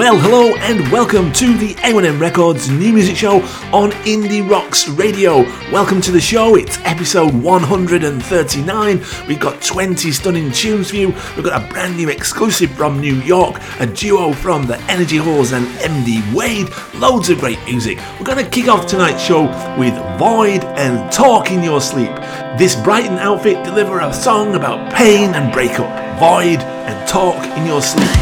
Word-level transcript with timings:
Well, 0.00 0.18
hello 0.18 0.54
and 0.56 0.90
welcome 0.90 1.30
to 1.34 1.54
the 1.58 1.74
A1M 1.74 2.18
Records 2.18 2.70
new 2.70 2.90
music 2.90 3.16
show 3.16 3.42
on 3.70 3.90
Indie 4.06 4.40
Rocks 4.50 4.88
Radio. 4.88 5.42
Welcome 5.70 6.00
to 6.00 6.10
the 6.10 6.22
show. 6.22 6.56
It's 6.56 6.78
episode 6.84 7.34
139. 7.34 9.04
We've 9.28 9.38
got 9.38 9.60
20 9.60 10.10
stunning 10.10 10.52
tunes 10.52 10.88
for 10.88 10.96
you. 10.96 11.08
We've 11.36 11.44
got 11.44 11.62
a 11.62 11.68
brand 11.68 11.98
new 11.98 12.08
exclusive 12.08 12.70
from 12.70 12.98
New 12.98 13.16
York, 13.16 13.60
a 13.78 13.86
duo 13.86 14.32
from 14.32 14.64
the 14.64 14.80
Energy 14.84 15.18
Whores 15.18 15.52
and 15.52 15.66
MD 15.80 16.34
Wade. 16.34 16.70
Loads 16.94 17.28
of 17.28 17.38
great 17.38 17.62
music. 17.66 17.98
We're 18.18 18.24
going 18.24 18.42
to 18.42 18.50
kick 18.50 18.68
off 18.68 18.86
tonight's 18.86 19.22
show 19.22 19.42
with 19.78 19.92
Void 20.18 20.64
and 20.78 21.12
Talk 21.12 21.50
in 21.50 21.62
Your 21.62 21.82
Sleep. 21.82 22.16
This 22.56 22.74
Brighton 22.74 23.18
outfit 23.18 23.62
deliver 23.64 24.00
a 24.00 24.14
song 24.14 24.54
about 24.54 24.94
pain 24.94 25.34
and 25.34 25.52
breakup. 25.52 25.90
Void 26.18 26.60
and 26.88 27.06
Talk 27.06 27.44
in 27.58 27.66
Your 27.66 27.82
Sleep. 27.82 28.19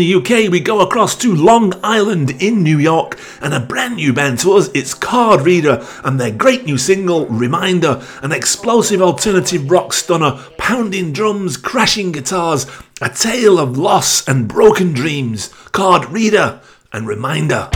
The 0.00 0.14
UK, 0.14 0.50
we 0.50 0.60
go 0.60 0.80
across 0.80 1.14
to 1.14 1.34
Long 1.34 1.74
Island 1.84 2.30
in 2.42 2.62
New 2.62 2.78
York, 2.78 3.18
and 3.42 3.52
a 3.52 3.60
brand 3.60 3.96
new 3.96 4.14
band 4.14 4.38
to 4.38 4.54
us. 4.54 4.70
It's 4.72 4.94
Card 4.94 5.42
Reader, 5.42 5.86
and 6.02 6.18
their 6.18 6.30
great 6.30 6.64
new 6.64 6.78
single, 6.78 7.26
Reminder, 7.26 8.02
an 8.22 8.32
explosive 8.32 9.02
alternative 9.02 9.70
rock 9.70 9.92
stunner, 9.92 10.42
pounding 10.56 11.12
drums, 11.12 11.58
crashing 11.58 12.12
guitars, 12.12 12.66
a 13.02 13.10
tale 13.10 13.58
of 13.58 13.76
loss 13.76 14.26
and 14.26 14.48
broken 14.48 14.94
dreams. 14.94 15.48
Card 15.72 16.06
Reader 16.06 16.62
and 16.94 17.06
Reminder. 17.06 17.68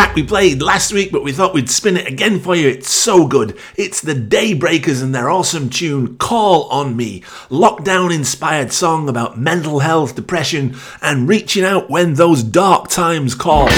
Track 0.00 0.16
we 0.16 0.22
played 0.22 0.62
last 0.62 0.94
week, 0.94 1.12
but 1.12 1.22
we 1.22 1.30
thought 1.30 1.52
we'd 1.52 1.68
spin 1.68 1.94
it 1.94 2.06
again 2.06 2.40
for 2.40 2.56
you. 2.56 2.66
It's 2.66 2.88
so 2.88 3.26
good. 3.26 3.54
It's 3.76 4.00
the 4.00 4.14
Daybreakers 4.14 5.02
and 5.02 5.14
their 5.14 5.28
awesome 5.28 5.68
tune, 5.68 6.16
Call 6.16 6.70
on 6.70 6.96
Me. 6.96 7.20
Lockdown 7.50 8.14
inspired 8.14 8.72
song 8.72 9.10
about 9.10 9.38
mental 9.38 9.80
health, 9.80 10.14
depression, 10.14 10.74
and 11.02 11.28
reaching 11.28 11.64
out 11.64 11.90
when 11.90 12.14
those 12.14 12.42
dark 12.42 12.88
times 12.88 13.34
call. 13.34 13.68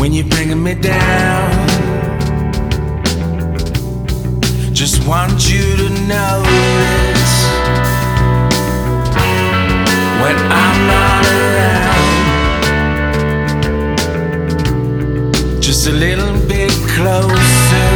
When 0.00 0.14
you're 0.14 0.24
bringing 0.28 0.62
me 0.62 0.74
down. 0.74 1.68
Just 4.72 5.06
want 5.06 5.50
you 5.52 5.76
to 5.76 5.90
notice 6.08 7.34
when 10.22 10.36
I'm 10.62 10.86
not 10.94 11.24
around. 11.36 12.00
Just 15.60 15.86
a 15.86 15.92
little 15.92 16.32
bit 16.48 16.72
closer. 16.96 17.89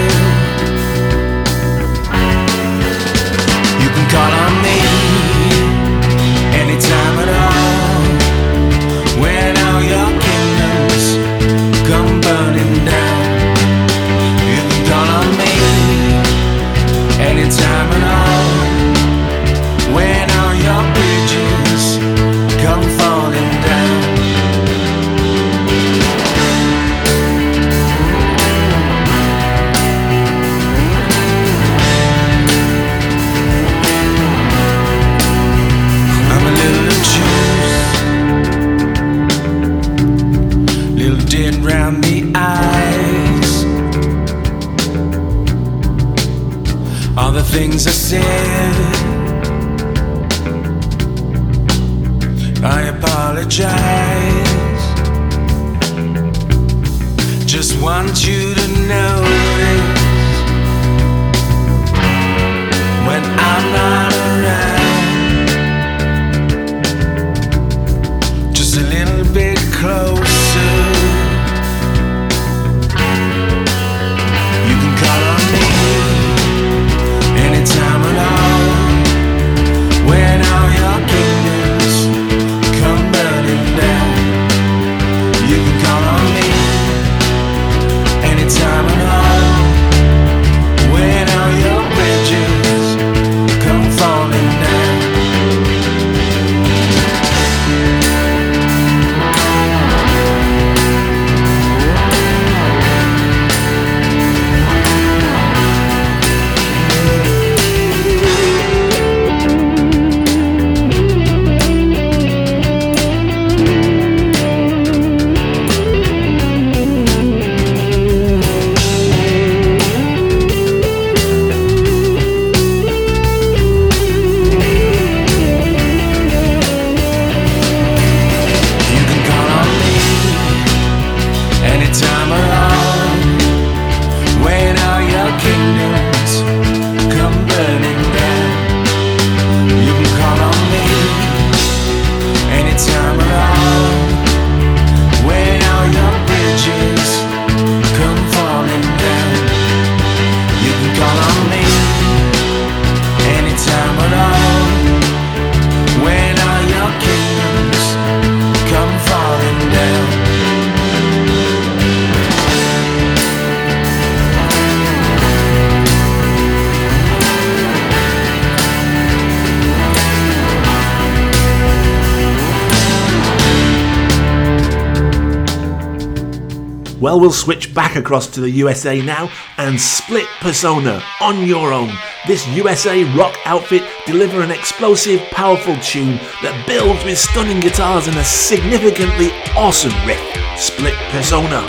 Well, 177.14 177.20
we'll 177.20 177.30
switch 177.30 177.72
back 177.72 177.94
across 177.94 178.26
to 178.30 178.40
the 178.40 178.50
USA 178.50 179.00
now 179.00 179.30
and 179.56 179.80
split 179.80 180.26
Persona 180.40 181.00
on 181.20 181.46
your 181.46 181.72
own. 181.72 181.92
This 182.26 182.44
USA 182.48 183.04
rock 183.16 183.38
outfit 183.44 183.84
deliver 184.04 184.40
an 184.40 184.50
explosive, 184.50 185.20
powerful 185.30 185.76
tune 185.76 186.16
that 186.42 186.64
builds 186.66 187.04
with 187.04 187.16
stunning 187.16 187.60
guitars 187.60 188.08
and 188.08 188.16
a 188.16 188.24
significantly 188.24 189.30
awesome 189.56 189.94
riff. 190.04 190.18
Split 190.58 190.94
Persona 191.12 191.64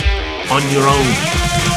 on 0.50 0.68
your 0.72 0.88
own. 0.88 1.75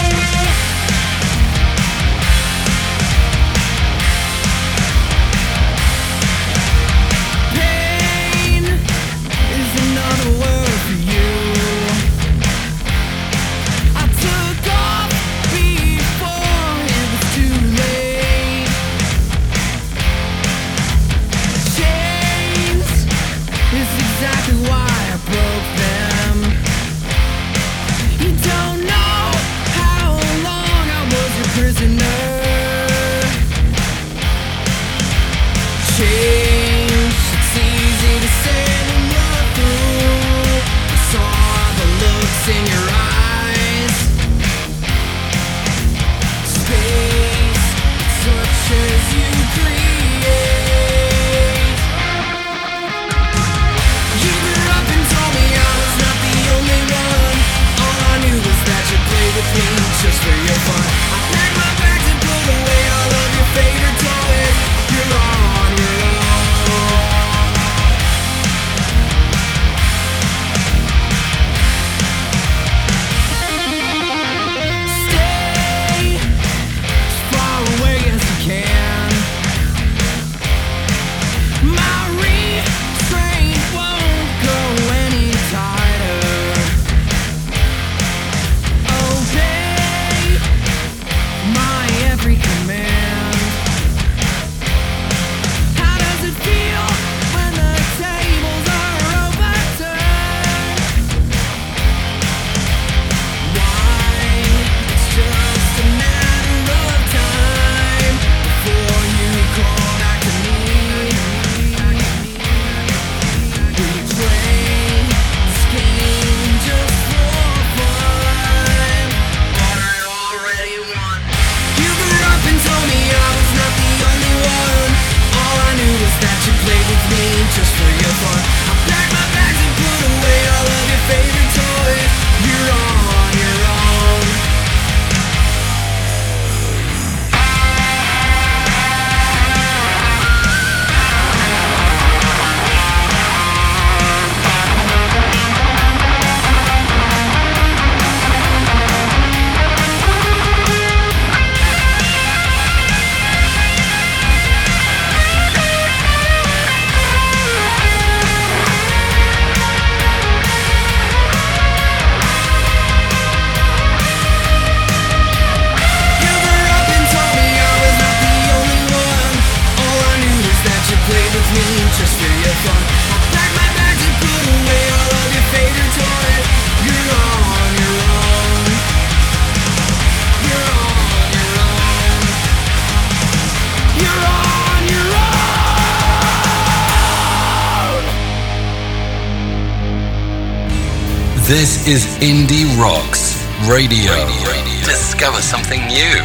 This 191.58 191.88
is 191.88 192.06
Indie 192.18 192.68
Rocks 192.80 193.44
Radio. 193.68 194.12
Radio. 194.12 194.84
Discover 194.84 195.42
something 195.42 195.84
new. 195.88 196.22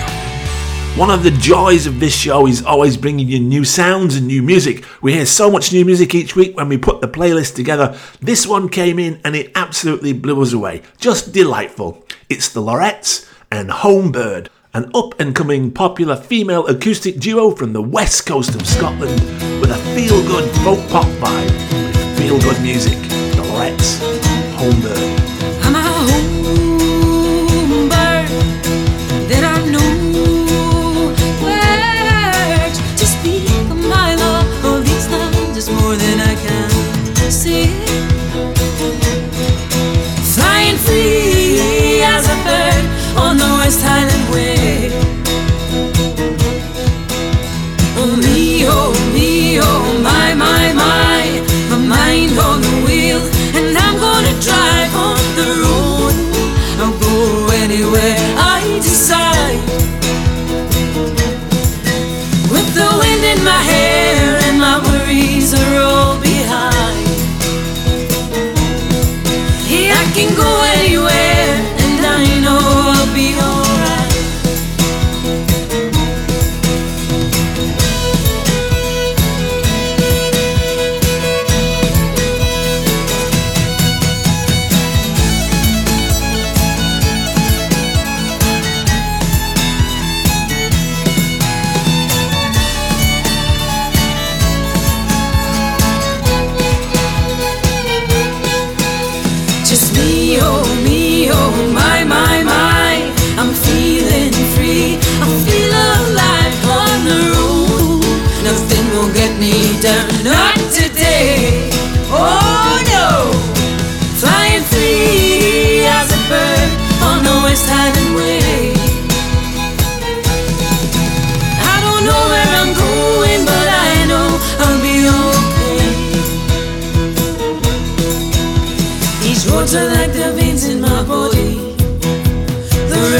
One 0.96 1.10
of 1.10 1.24
the 1.24 1.32
joys 1.32 1.88
of 1.88 2.00
this 2.00 2.16
show 2.16 2.46
is 2.46 2.64
always 2.64 2.98
bringing 2.98 3.28
you 3.28 3.40
new 3.40 3.66
sounds 3.66 4.16
and 4.16 4.28
new 4.28 4.44
music. 4.44 4.86
We 5.02 5.14
hear 5.14 5.26
so 5.26 5.50
much 5.50 5.74
new 5.74 5.86
music 5.86 6.14
each 6.14 6.36
week 6.36 6.56
when 6.56 6.70
we 6.70 6.78
put 6.78 7.02
the 7.02 7.08
playlist 7.08 7.56
together. 7.56 7.98
This 8.22 8.46
one 8.46 8.70
came 8.70 9.00
in 9.00 9.20
and 9.26 9.36
it 9.36 9.52
absolutely 9.56 10.14
blew 10.14 10.40
us 10.40 10.54
away. 10.54 10.84
Just 11.00 11.34
delightful. 11.34 12.06
It's 12.30 12.50
the 12.50 12.62
Laurettes 12.62 13.28
and 13.50 13.72
Homebird, 13.72 14.50
an 14.76 14.92
up 14.94 15.20
and 15.20 15.36
coming 15.36 15.72
popular 15.72 16.16
female 16.16 16.68
acoustic 16.68 17.18
duo 17.18 17.50
from 17.50 17.74
the 17.74 17.82
west 17.82 18.28
coast 18.28 18.54
of 18.54 18.68
Scotland 18.68 19.20
with 19.60 19.72
a 19.72 19.96
feel 19.96 20.22
good 20.28 20.48
folk 20.58 20.88
pop 20.92 21.08
vibe 21.18 21.52
with 21.72 22.18
feel 22.20 22.40
good 22.40 22.62
music. 22.62 23.00
The 23.34 23.42
Laurettes, 23.42 24.43
Honda. 24.58 25.53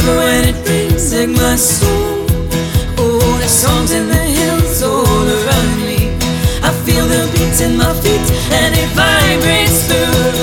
Homebird. 0.04 0.54
my 1.32 1.56
soul. 1.56 2.26
Oh, 2.98 3.38
the 3.42 3.48
songs 3.48 3.92
in 3.92 4.08
the 4.08 4.16
hills 4.16 4.82
all 4.84 5.06
around 5.06 5.86
me. 5.86 6.16
I 6.62 6.72
feel 6.86 7.06
the 7.08 7.30
beats 7.34 7.62
in 7.62 7.78
my 7.78 7.94
feet, 8.02 8.28
and 8.52 8.76
it 8.76 8.90
vibrates 8.96 9.88
through 9.88 10.43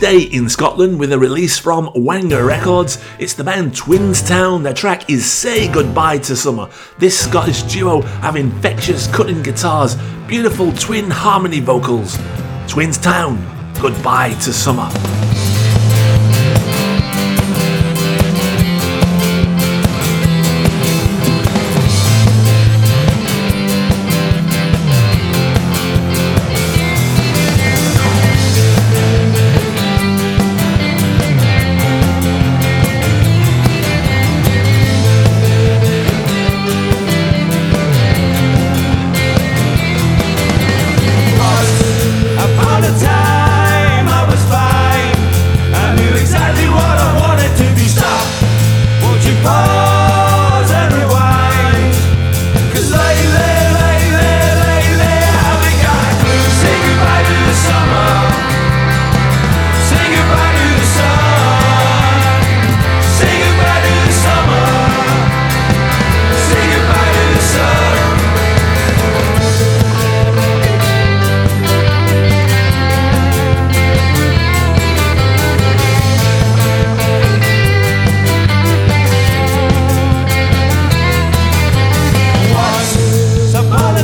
stay 0.00 0.22
in 0.22 0.48
Scotland 0.48 0.98
with 0.98 1.12
a 1.12 1.18
release 1.18 1.58
from 1.58 1.88
Wanga 1.88 2.42
Records. 2.42 2.96
It's 3.18 3.34
the 3.34 3.44
band 3.44 3.72
Twinstown. 3.72 4.62
Their 4.62 4.72
track 4.72 5.10
is 5.10 5.30
Say 5.30 5.70
Goodbye 5.70 6.16
to 6.20 6.34
Summer. 6.34 6.70
This 6.96 7.22
Scottish 7.22 7.64
duo 7.64 8.00
have 8.00 8.36
infectious 8.36 9.06
cutting 9.08 9.42
guitars, 9.42 9.96
beautiful 10.26 10.72
twin 10.72 11.10
harmony 11.10 11.60
vocals. 11.60 12.16
Twinstown, 12.66 13.36
Goodbye 13.78 14.32
to 14.40 14.54
Summer. 14.54 14.88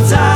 time. 0.08 0.35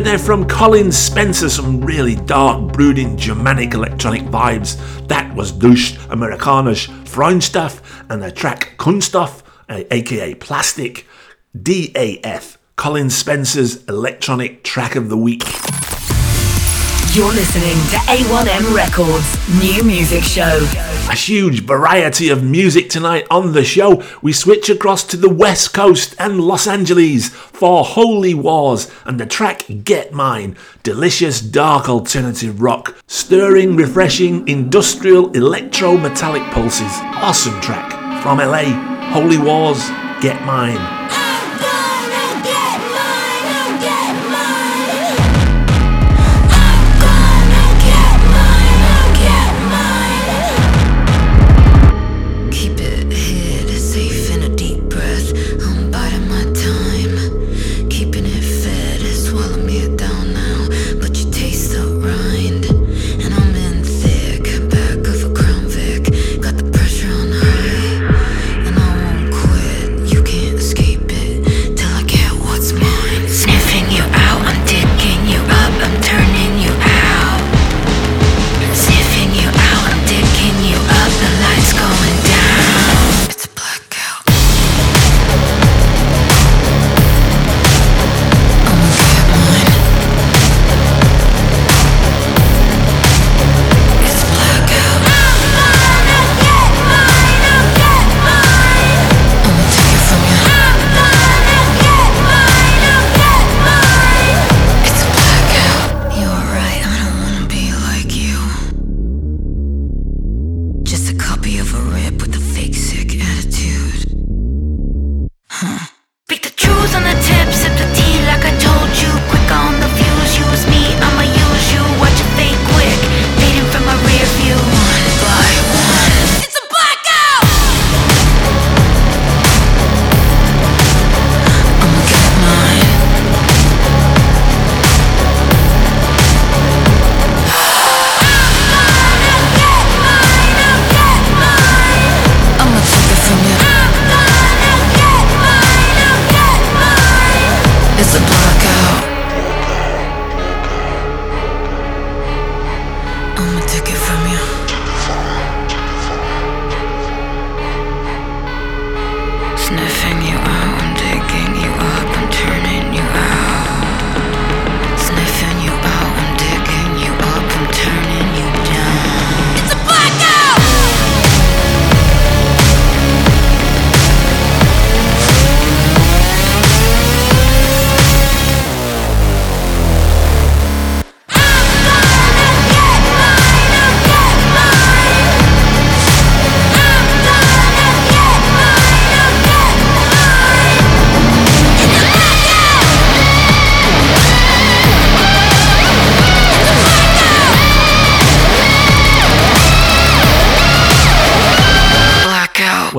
There 0.00 0.18
from 0.18 0.48
Colin 0.48 0.90
Spencer, 0.90 1.50
some 1.50 1.82
really 1.82 2.16
dark, 2.16 2.72
brooding 2.72 3.16
Germanic 3.18 3.74
electronic 3.74 4.22
vibes. 4.22 4.76
That 5.08 5.32
was 5.36 5.52
Deutsch 5.52 5.92
Amerikanische 6.08 6.88
Freundschaft 7.04 7.82
and 8.08 8.22
the 8.22 8.32
track 8.32 8.74
Kunststoff, 8.78 9.42
aka 9.68 10.34
Plastic, 10.34 11.06
DAF, 11.56 12.56
Colin 12.76 13.10
Spencer's 13.10 13.84
electronic 13.84 14.64
track 14.64 14.96
of 14.96 15.10
the 15.10 15.18
week. 15.18 15.44
You're 17.14 17.32
listening 17.32 17.76
to 17.90 17.98
A1M 18.08 18.74
Records 18.74 19.60
New 19.62 19.84
Music 19.84 20.24
Show. 20.24 20.89
A 21.10 21.14
huge 21.14 21.64
variety 21.64 22.28
of 22.28 22.44
music 22.44 22.88
tonight 22.88 23.26
on 23.32 23.52
the 23.52 23.64
show. 23.64 24.00
We 24.22 24.32
switch 24.32 24.70
across 24.70 25.02
to 25.08 25.16
the 25.16 25.28
West 25.28 25.74
Coast 25.74 26.14
and 26.20 26.40
Los 26.40 26.68
Angeles 26.68 27.30
for 27.30 27.82
Holy 27.82 28.32
Wars 28.32 28.88
and 29.04 29.18
the 29.18 29.26
track 29.26 29.64
Get 29.82 30.12
Mine. 30.12 30.56
Delicious 30.84 31.40
dark 31.40 31.88
alternative 31.88 32.62
rock, 32.62 32.94
stirring, 33.08 33.74
refreshing 33.74 34.46
industrial 34.46 35.32
electro 35.32 35.96
metallic 35.96 36.44
pulses. 36.52 36.92
Awesome 37.02 37.60
track 37.60 37.90
from 38.22 38.38
LA. 38.38 38.66
Holy 39.10 39.36
Wars, 39.36 39.88
Get 40.20 40.40
Mine. 40.44 41.19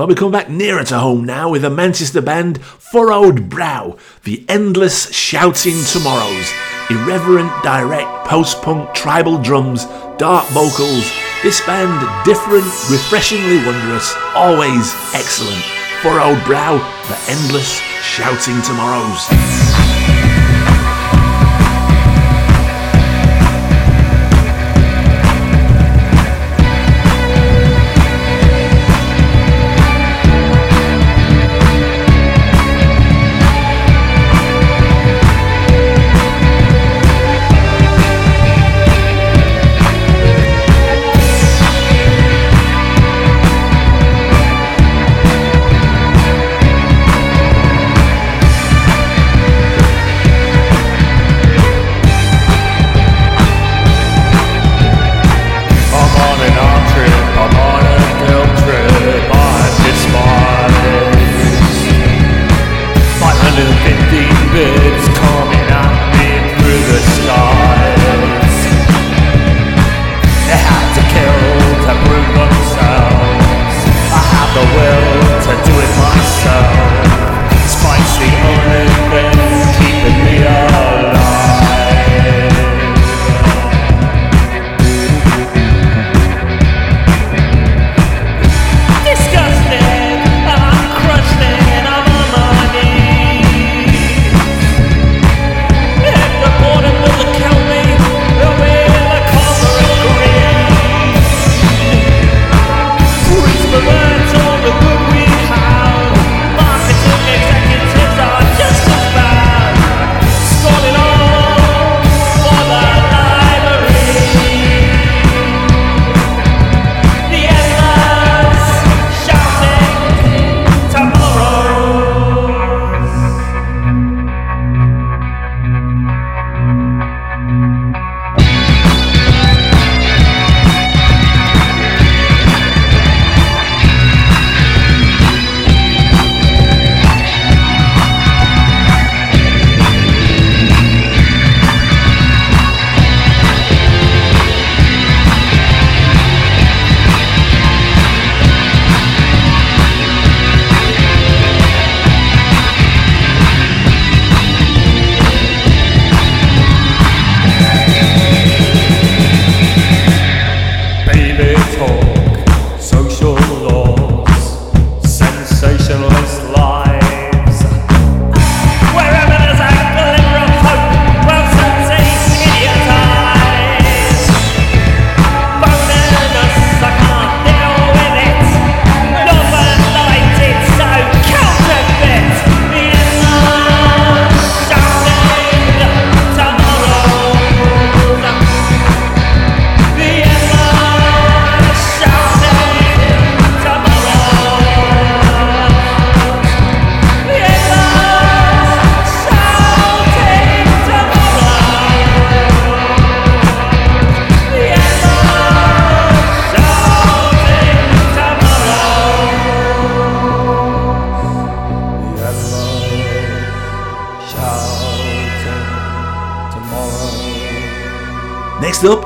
Well, 0.02 0.08
we 0.08 0.16
come 0.16 0.32
back 0.32 0.50
nearer 0.50 0.82
to 0.82 0.98
home 0.98 1.24
now 1.24 1.48
with 1.48 1.62
the 1.62 1.70
Manchester 1.70 2.20
band 2.20 2.60
Furrowed 2.60 3.48
Brow, 3.48 3.96
the 4.24 4.44
endless 4.48 5.14
shouting 5.14 5.76
tomorrows, 5.84 6.52
irreverent, 6.90 7.52
direct, 7.62 8.26
post 8.26 8.60
punk, 8.62 8.92
tribal 8.94 9.38
drums, 9.38 9.84
dark 10.18 10.44
vocals. 10.48 11.08
This 11.44 11.64
band, 11.66 12.24
different, 12.24 12.66
refreshingly 12.90 13.64
wondrous, 13.64 14.12
always 14.34 14.92
excellent. 15.14 15.62
Furrowed 16.02 16.44
Brow, 16.46 16.78
the 17.06 17.30
endless 17.30 17.78
shouting 18.02 18.60
tomorrows. 18.62 19.81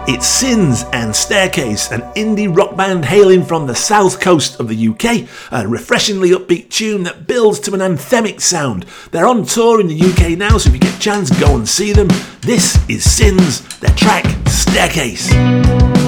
It's 0.09 0.25
Sins 0.25 0.85
and 0.93 1.15
Staircase, 1.15 1.91
an 1.91 2.03
indie 2.15 2.55
rock 2.57 2.77
band 2.77 3.05
hailing 3.05 3.45
from 3.45 3.67
the 3.67 3.75
south 3.75 4.21
coast 4.21 4.61
of 4.61 4.69
the 4.69 4.89
UK, 4.89 5.29
a 5.51 5.67
refreshingly 5.67 6.31
upbeat 6.31 6.71
tune 6.71 7.03
that 7.03 7.27
builds 7.27 7.59
to 7.61 7.75
an 7.75 7.81
anthemic 7.81 8.41
sound. 8.41 8.87
They're 9.11 9.27
on 9.27 9.45
tour 9.45 9.81
in 9.81 9.89
the 9.89 10.01
UK 10.01 10.39
now, 10.39 10.59
so 10.59 10.69
if 10.69 10.75
you 10.75 10.81
get 10.81 10.97
a 10.97 11.01
chance, 11.01 11.37
go 11.41 11.57
and 11.57 11.69
see 11.69 11.93
them. 11.93 12.07
This 12.43 12.79
is 12.89 13.03
Sins, 13.03 13.79
their 13.81 13.95
track 13.97 14.25
Staircase. 14.47 16.06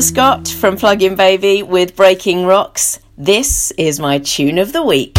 Emma 0.00 0.06
Scott 0.06 0.48
from 0.48 0.78
Plug-in 0.78 1.14
Baby 1.14 1.62
with 1.62 1.94
Breaking 1.94 2.46
Rocks. 2.46 3.00
This 3.18 3.70
is 3.72 4.00
my 4.00 4.18
tune 4.18 4.56
of 4.56 4.72
the 4.72 4.82
week. 4.82 5.14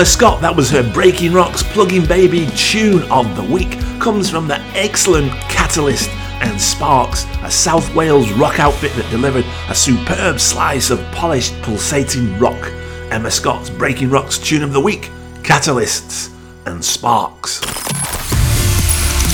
Emma 0.00 0.06
Scott. 0.06 0.40
That 0.40 0.56
was 0.56 0.70
her 0.70 0.82
Breaking 0.94 1.30
Rocks 1.30 1.62
Plug-in 1.62 2.06
Baby 2.06 2.48
tune 2.56 3.02
of 3.10 3.36
the 3.36 3.42
week. 3.42 3.78
Comes 4.00 4.30
from 4.30 4.48
the 4.48 4.58
excellent 4.72 5.30
Catalyst 5.50 6.08
and 6.40 6.58
Sparks, 6.58 7.26
a 7.42 7.50
South 7.50 7.94
Wales 7.94 8.32
rock 8.32 8.58
outfit 8.58 8.94
that 8.94 9.10
delivered 9.10 9.44
a 9.68 9.74
superb 9.74 10.40
slice 10.40 10.88
of 10.88 11.02
polished, 11.12 11.52
pulsating 11.60 12.38
rock. 12.38 12.72
Emma 13.10 13.30
Scott's 13.30 13.68
Breaking 13.68 14.08
Rocks 14.08 14.38
tune 14.38 14.62
of 14.62 14.72
the 14.72 14.80
week, 14.80 15.10
Catalysts 15.42 16.34
and 16.64 16.82
Sparks. 16.82 17.60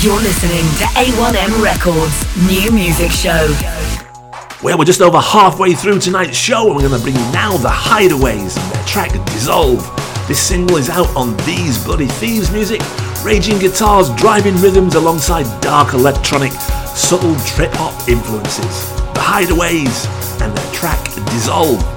You're 0.02 0.18
listening 0.18 0.66
to 0.78 0.84
A1M 0.98 1.62
Records 1.62 2.48
New 2.48 2.72
Music 2.72 3.12
Show. 3.12 3.54
Well, 4.64 4.76
we're 4.76 4.84
just 4.84 5.00
over 5.00 5.20
halfway 5.20 5.74
through 5.74 6.00
tonight's 6.00 6.36
show, 6.36 6.66
and 6.66 6.74
we're 6.74 6.88
going 6.88 7.00
to 7.00 7.04
bring 7.04 7.14
you 7.14 7.32
now 7.32 7.56
the 7.56 7.68
Hideaways 7.68 8.60
and 8.60 8.72
their 8.72 8.84
track 8.84 9.12
Dissolve. 9.26 9.95
This 10.26 10.44
single 10.44 10.76
is 10.76 10.90
out 10.90 11.06
on 11.14 11.36
These 11.46 11.84
Bloody 11.84 12.08
Thieves 12.08 12.50
music, 12.50 12.80
raging 13.22 13.60
guitars, 13.60 14.12
driving 14.16 14.56
rhythms 14.56 14.96
alongside 14.96 15.44
dark 15.60 15.94
electronic, 15.94 16.50
subtle 16.96 17.36
trip 17.46 17.70
hop 17.74 18.08
influences. 18.08 18.90
The 19.14 19.20
Hideaways 19.20 20.40
and 20.42 20.56
their 20.56 20.72
track 20.72 21.04
Dissolve. 21.26 21.95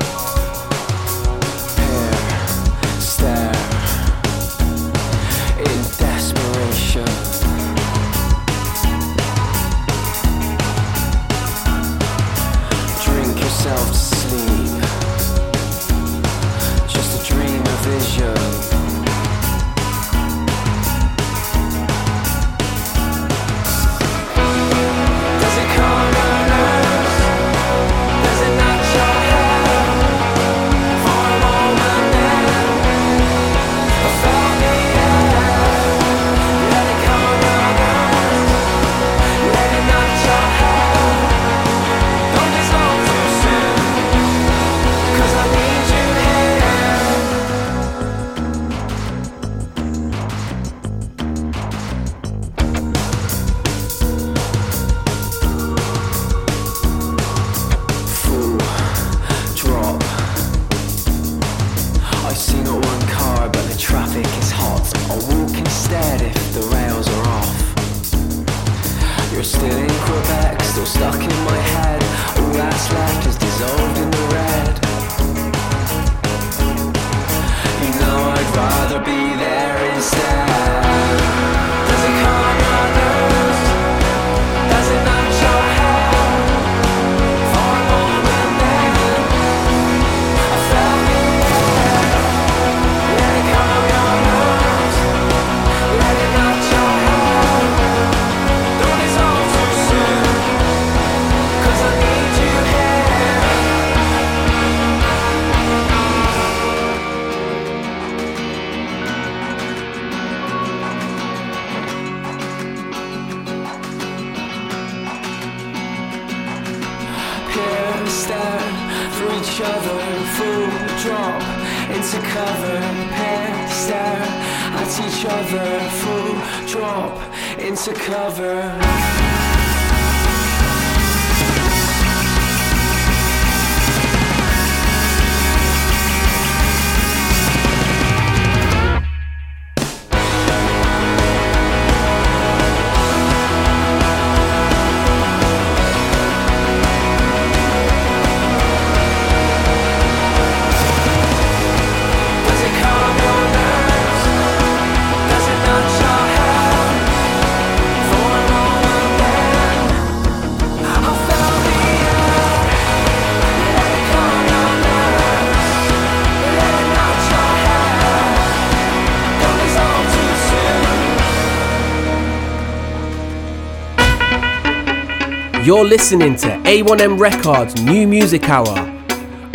You're 175.70 175.86
listening 175.86 176.36
to 176.38 176.48
A1M 176.64 177.20
Records 177.20 177.80
New 177.84 178.08
Music 178.08 178.50
Hour 178.50 178.76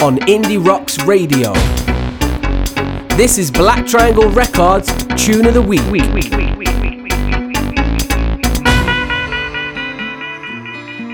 on 0.01 0.19
Indie 0.29 0.65
Rocks 0.65 1.03
Radio. 1.03 1.53
This 3.17 3.37
is 3.37 3.51
Black 3.51 3.85
Triangle 3.85 4.29
Records 4.29 4.87
Tune 5.17 5.45
of 5.45 5.55
the 5.55 5.61
Week. 5.61 5.81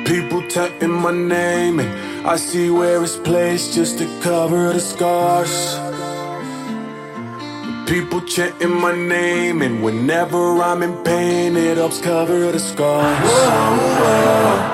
People 0.05 0.46
tapping 0.51 0.90
my 0.90 1.12
name, 1.12 1.80
and 1.80 2.28
I 2.28 2.36
see 2.36 2.68
where 2.68 3.03
it's 3.03 3.16
placed 3.16 3.72
just 3.72 3.96
to 4.01 4.20
cover 4.20 4.70
the 4.74 4.80
scars. 4.80 5.78
People 7.88 8.20
chanting 8.20 8.74
my 8.78 8.94
name, 8.94 9.62
and 9.62 9.82
whenever 9.82 10.62
I'm 10.62 10.82
in 10.82 11.03
pain, 11.05 11.57
it 11.57 11.78
helps 11.78 12.03
cover 12.03 12.53
the 12.53 12.61
scars. 12.61 13.18
Whoa, 13.18 13.78
whoa, 14.03 14.70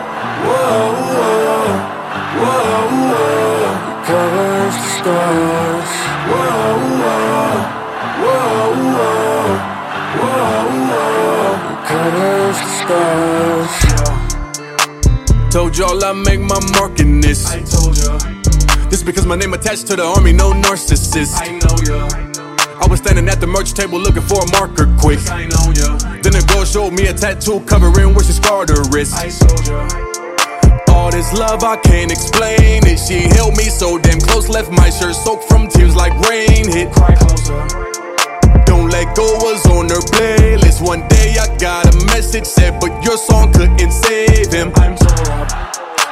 Told 15.51 15.77
y'all 15.79 16.05
I 16.05 16.13
make 16.13 16.41
my 16.41 16.61
mark 16.79 17.01
in 17.01 17.21
this. 17.21 17.47
I 17.47 17.61
told 17.63 17.97
ya, 17.97 18.19
This 18.91 19.01
is 19.01 19.05
because 19.05 19.27
my 19.27 19.37
name 19.37 19.55
attached 19.55 19.87
to 19.89 19.97
the 19.97 20.05
army, 20.05 20.33
no 20.33 20.53
narcissist. 20.53 21.35
I 21.41 21.59
know 21.59 21.77
ya, 21.83 22.07
I 22.81 22.87
was 22.87 23.01
standing 23.01 23.29
at 23.29 23.41
the 23.41 23.47
merch 23.47 23.73
table 23.73 23.99
looking 23.99 24.23
for 24.23 24.45
a 24.45 24.51
marker 24.53 24.87
quick. 25.01 25.19
I 25.31 25.47
know 25.47 25.73
ya, 25.73 25.97
Then 26.23 26.37
a 26.37 26.43
girl 26.47 26.65
showed 26.65 26.93
me 26.93 27.07
a 27.07 27.15
tattoo 27.15 27.61
covering 27.61 28.15
where 28.15 28.25
she 28.25 28.33
scarred 28.33 28.69
her 28.69 28.83
wrist. 28.91 29.15
I 29.15 29.31
told 29.31 29.67
ya. 29.67 30.26
This 31.17 31.33
love 31.33 31.65
I 31.65 31.77
can't 31.77 32.13
explain 32.13 32.85
it. 32.85 33.01
She 33.01 33.25
held 33.33 33.57
me 33.57 33.73
so 33.73 33.97
damn 33.97 34.21
close, 34.21 34.51
left 34.51 34.71
my 34.71 34.91
shirt 34.91 35.17
soaked 35.17 35.49
from 35.49 35.67
tears 35.67 35.97
like 35.97 36.13
rain 36.29 36.69
hit. 36.69 36.93
Cry 36.93 37.17
closer. 37.17 37.57
Don't 38.69 38.93
let 38.93 39.17
go 39.17 39.25
was 39.41 39.65
on 39.65 39.89
her 39.89 40.05
playlist. 40.13 40.85
One 40.85 41.09
day 41.09 41.33
I 41.41 41.49
got 41.57 41.89
a 41.89 41.97
message 42.13 42.45
said, 42.45 42.79
but 42.81 42.93
your 43.03 43.17
song 43.17 43.51
couldn't 43.51 43.93
save 43.93 44.53
him. 44.53 44.71
I'm 44.77 44.93
tore 44.93 45.33
up. 45.41 45.49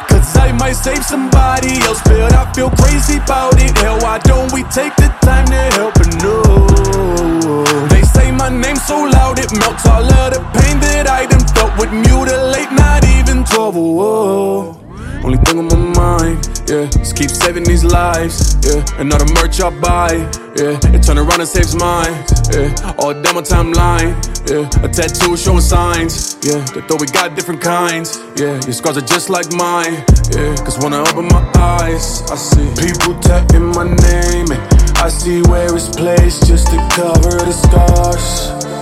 Cause 0.08 0.34
I 0.40 0.52
might 0.56 0.72
save 0.72 1.04
somebody 1.04 1.84
else, 1.84 2.00
but 2.08 2.32
I 2.32 2.50
feel 2.54 2.70
crazy 2.70 3.18
about 3.20 3.60
it. 3.60 3.76
Hell, 3.76 4.00
why 4.00 4.20
don't 4.24 4.54
we 4.54 4.62
take 4.72 4.96
the 4.96 5.12
time 5.20 5.44
to 5.52 5.62
help 5.76 6.00
her 6.00 6.08
know? 6.24 7.88
They 7.92 8.00
say 8.16 8.32
my 8.32 8.48
name 8.48 8.76
so 8.76 9.04
loud 9.04 9.38
it 9.38 9.52
melts 9.52 9.84
all 9.84 10.00
of 10.00 10.32
the 10.32 10.40
pain 10.56 10.80
that 10.80 11.12
I 11.12 11.26
done 11.26 11.44
felt 11.52 11.76
would 11.76 11.92
mutilate, 11.92 12.72
not 12.72 13.04
even 13.04 13.44
12. 13.44 13.76
Whoa. 13.76 14.83
Only 15.24 15.38
thing 15.38 15.58
on 15.58 15.68
my 15.68 15.76
mind, 15.96 16.48
yeah, 16.68 17.00
is 17.00 17.12
keep 17.14 17.30
saving 17.30 17.64
these 17.64 17.82
lives, 17.82 18.60
yeah. 18.60 18.84
And 19.00 19.10
all 19.10 19.18
the 19.18 19.32
merch 19.40 19.58
I 19.58 19.70
buy, 19.72 20.12
yeah, 20.52 20.76
it 20.94 21.02
turn 21.02 21.16
around 21.16 21.40
and 21.40 21.48
saves 21.48 21.74
mine, 21.74 22.12
yeah. 22.52 22.94
All 22.98 23.14
down 23.14 23.34
my 23.36 23.40
timeline, 23.40 24.12
yeah. 24.44 24.68
A 24.84 24.88
tattoo 24.88 25.36
showing 25.36 25.62
signs, 25.62 26.36
yeah. 26.44 26.60
That 26.76 26.84
though 26.88 26.96
we 27.00 27.06
got 27.06 27.34
different 27.34 27.62
kinds, 27.62 28.20
yeah. 28.36 28.60
Your 28.68 28.76
scars 28.76 28.98
are 28.98 29.08
just 29.08 29.30
like 29.30 29.50
mine, 29.52 30.04
yeah. 30.36 30.52
Cause 30.60 30.76
when 30.84 30.92
I 30.92 31.00
open 31.00 31.24
my 31.28 31.40
eyes, 31.56 32.20
I 32.30 32.36
see 32.36 32.68
People 32.76 33.18
tapping 33.20 33.72
my 33.72 33.84
name, 33.84 34.52
and 34.52 34.62
I 34.98 35.08
see 35.08 35.40
where 35.48 35.74
it's 35.74 35.88
placed 35.88 36.46
just 36.46 36.66
to 36.68 36.76
cover 36.92 37.32
the 37.40 37.52
scars. 37.52 38.73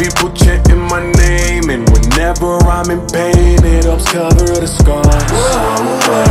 People 0.00 0.30
chanting 0.32 0.80
my 0.88 1.02
name, 1.12 1.68
and 1.68 1.86
whenever 1.90 2.56
I'm 2.64 2.90
in 2.90 3.06
pain, 3.08 3.62
it 3.62 3.84
helps 3.84 4.10
cover 4.10 4.46
the 4.46 4.66
scars. 4.66 5.04
Whoa, 5.30 5.84
whoa, 6.08 6.24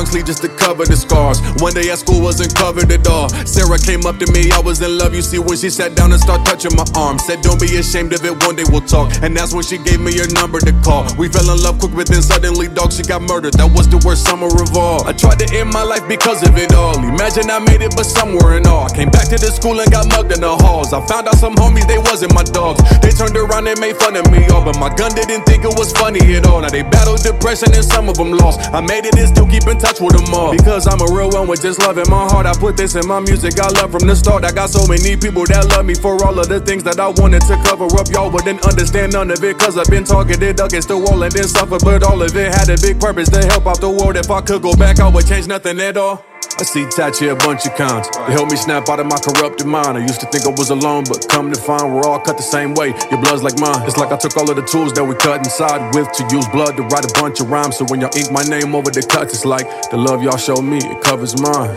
long 0.00 0.06
sleeve 0.08 0.24
just 0.24 0.40
to 0.40 0.48
cover 0.56 0.88
the 0.88 0.96
scars. 0.96 1.44
One 1.60 1.76
day 1.76 1.92
at 1.92 2.00
school 2.00 2.24
wasn't 2.24 2.56
covered 2.56 2.88
at 2.88 3.04
all. 3.06 3.28
Sarah 3.44 3.76
came 3.76 4.08
up 4.08 4.16
to 4.24 4.26
me, 4.32 4.48
I 4.48 4.60
was 4.60 4.80
in 4.80 4.96
love. 4.96 5.12
You 5.12 5.20
see, 5.20 5.38
when 5.38 5.60
she 5.60 5.68
sat 5.68 5.94
down 5.94 6.12
and 6.12 6.20
started 6.20 6.48
touching 6.48 6.72
my 6.72 6.88
arm, 6.96 7.18
said, 7.20 7.44
Don't 7.44 7.60
be 7.60 7.68
ashamed 7.76 8.16
of 8.16 8.24
it, 8.24 8.32
one 8.48 8.56
day 8.56 8.64
we'll 8.72 8.80
talk. 8.80 9.12
And 9.20 9.36
that's 9.36 9.52
when 9.52 9.62
she 9.62 9.76
gave 9.76 10.00
me 10.00 10.16
her 10.16 10.28
number 10.32 10.58
to 10.60 10.72
call. 10.80 11.04
We 11.20 11.28
fell 11.28 11.44
in 11.52 11.60
love 11.60 11.76
quick, 11.84 11.92
but 11.92 12.08
then 12.08 12.22
suddenly, 12.24 12.68
dog, 12.72 12.96
she 12.96 13.04
got 13.04 13.20
murdered. 13.20 13.60
That 13.60 13.68
was 13.68 13.92
the 13.92 14.00
worst 14.00 14.24
summer 14.24 14.48
of 14.48 14.72
all. 14.72 15.04
I 15.04 15.12
tried 15.12 15.38
to 15.44 15.46
end 15.52 15.68
my 15.68 15.84
life 15.84 16.08
because 16.08 16.40
of 16.48 16.56
it 16.56 16.72
all. 16.72 16.96
Imagine 16.96 17.52
I 17.52 17.60
made 17.60 17.84
it, 17.84 17.92
but 17.92 18.08
somewhere 18.08 18.56
in 18.56 18.64
all. 18.64 18.88
I 18.88 18.90
came 18.96 19.12
back 19.12 19.28
to 19.28 19.36
the 19.36 19.52
school 19.52 19.76
and 19.80 19.90
got 19.92 20.08
mugged 20.08 20.32
in 20.32 20.40
the 20.40 20.56
halls. 20.64 20.96
I 20.96 21.04
found 21.04 21.28
out 21.28 21.36
some 21.36 21.54
homies, 21.60 21.84
they 21.84 22.00
wasn't 22.00 22.32
my 22.32 22.44
dogs. 22.44 22.80
They 23.04 23.12
turned 23.12 23.36
around 23.36 23.68
and 23.68 23.76
made 23.76 24.00
fun 24.00 24.16
of 24.16 24.24
me 24.32 24.48
all, 24.48 24.64
but 24.64 24.80
my 24.80 24.88
gun 24.96 25.12
didn't 25.12 25.44
think 25.44 25.68
it 25.68 25.74
was 25.76 25.92
funny 25.92 26.24
at 26.40 26.48
all. 26.48 26.64
Now 26.64 26.72
they 26.72 26.82
battled 26.88 27.20
depression 27.20 27.68
and 27.76 27.84
some 27.84 28.08
of 28.08 28.16
them 28.16 28.32
lost. 28.32 28.64
I 28.72 28.80
made 28.80 29.04
it 29.04 29.12
and 29.20 29.28
still 29.28 29.46
keep 29.46 29.68
in 29.68 29.76
touch 29.90 30.00
with 30.00 30.16
them 30.16 30.34
all. 30.34 30.52
Because 30.52 30.86
I'm 30.86 31.00
a 31.00 31.10
real 31.12 31.30
one 31.30 31.48
with 31.48 31.62
just 31.62 31.78
love 31.80 31.98
in 31.98 32.08
my 32.08 32.24
heart. 32.30 32.46
I 32.46 32.54
put 32.54 32.76
this 32.76 32.94
in 32.94 33.06
my 33.06 33.20
music, 33.20 33.58
I 33.58 33.68
love 33.68 33.90
from 33.92 34.06
the 34.06 34.14
start. 34.14 34.44
I 34.44 34.52
got 34.52 34.70
so 34.70 34.86
many 34.86 35.16
people 35.16 35.44
that 35.46 35.66
love 35.70 35.84
me 35.84 35.94
for 35.94 36.22
all 36.24 36.38
of 36.38 36.48
the 36.48 36.60
things 36.60 36.82
that 36.84 37.00
I 37.00 37.08
wanted 37.08 37.42
to 37.42 37.56
cover 37.64 37.86
up. 37.98 38.08
Y'all 38.10 38.30
wouldn't 38.30 38.64
understand 38.66 39.12
none 39.12 39.30
of 39.30 39.42
it, 39.42 39.58
cause 39.58 39.76
I've 39.76 39.90
been 39.90 40.04
targeted 40.04 40.60
against 40.60 40.88
the 40.88 40.98
wall 40.98 41.22
and 41.22 41.32
then 41.32 41.48
suffered. 41.48 41.82
But 41.82 42.02
all 42.02 42.22
of 42.22 42.36
it 42.36 42.54
had 42.54 42.68
a 42.70 42.78
big 42.80 43.00
purpose 43.00 43.28
to 43.30 43.44
help 43.46 43.66
out 43.66 43.80
the 43.80 43.90
world. 43.90 44.16
If 44.16 44.30
I 44.30 44.40
could 44.40 44.62
go 44.62 44.74
back, 44.74 45.00
I 45.00 45.08
would 45.08 45.26
change 45.26 45.46
nothing 45.46 45.80
at 45.80 45.96
all. 45.96 46.29
I 46.58 46.62
see 46.62 46.84
Tachi 46.84 47.32
a 47.32 47.36
bunch 47.36 47.64
of 47.66 47.74
cons. 47.74 48.08
They 48.26 48.32
help 48.32 48.50
me 48.50 48.56
snap 48.56 48.88
out 48.88 49.00
of 49.00 49.06
my 49.06 49.18
corrupted 49.18 49.66
mind. 49.66 49.96
I 49.96 50.00
used 50.00 50.20
to 50.20 50.26
think 50.26 50.44
I 50.44 50.50
was 50.50 50.70
alone, 50.70 51.04
but 51.08 51.26
come 51.28 51.50
to 51.52 51.58
find 51.58 51.94
we're 51.94 52.04
all 52.04 52.20
cut 52.20 52.36
the 52.36 52.42
same 52.42 52.74
way. 52.74 52.88
Your 53.10 53.20
blood's 53.20 53.42
like 53.42 53.58
mine. 53.58 53.82
It's 53.86 53.96
like 53.96 54.12
I 54.12 54.16
took 54.16 54.36
all 54.36 54.50
of 54.50 54.56
the 54.56 54.62
tools 54.62 54.92
that 54.94 55.04
we 55.04 55.14
cut 55.14 55.38
inside 55.38 55.94
with 55.94 56.12
to 56.12 56.22
use 56.34 56.46
blood 56.48 56.76
to 56.76 56.82
write 56.82 57.04
a 57.04 57.12
bunch 57.20 57.40
of 57.40 57.50
rhymes. 57.50 57.78
So 57.78 57.86
when 57.86 58.00
y'all 58.00 58.14
ink 58.16 58.30
my 58.30 58.42
name 58.44 58.74
over 58.74 58.90
the 58.90 59.02
cuts, 59.02 59.32
it's 59.34 59.44
like 59.46 59.66
the 59.90 59.96
love 59.96 60.22
y'all 60.22 60.36
show 60.36 60.60
me, 60.60 60.78
it 60.78 61.02
covers 61.02 61.40
mine. 61.40 61.76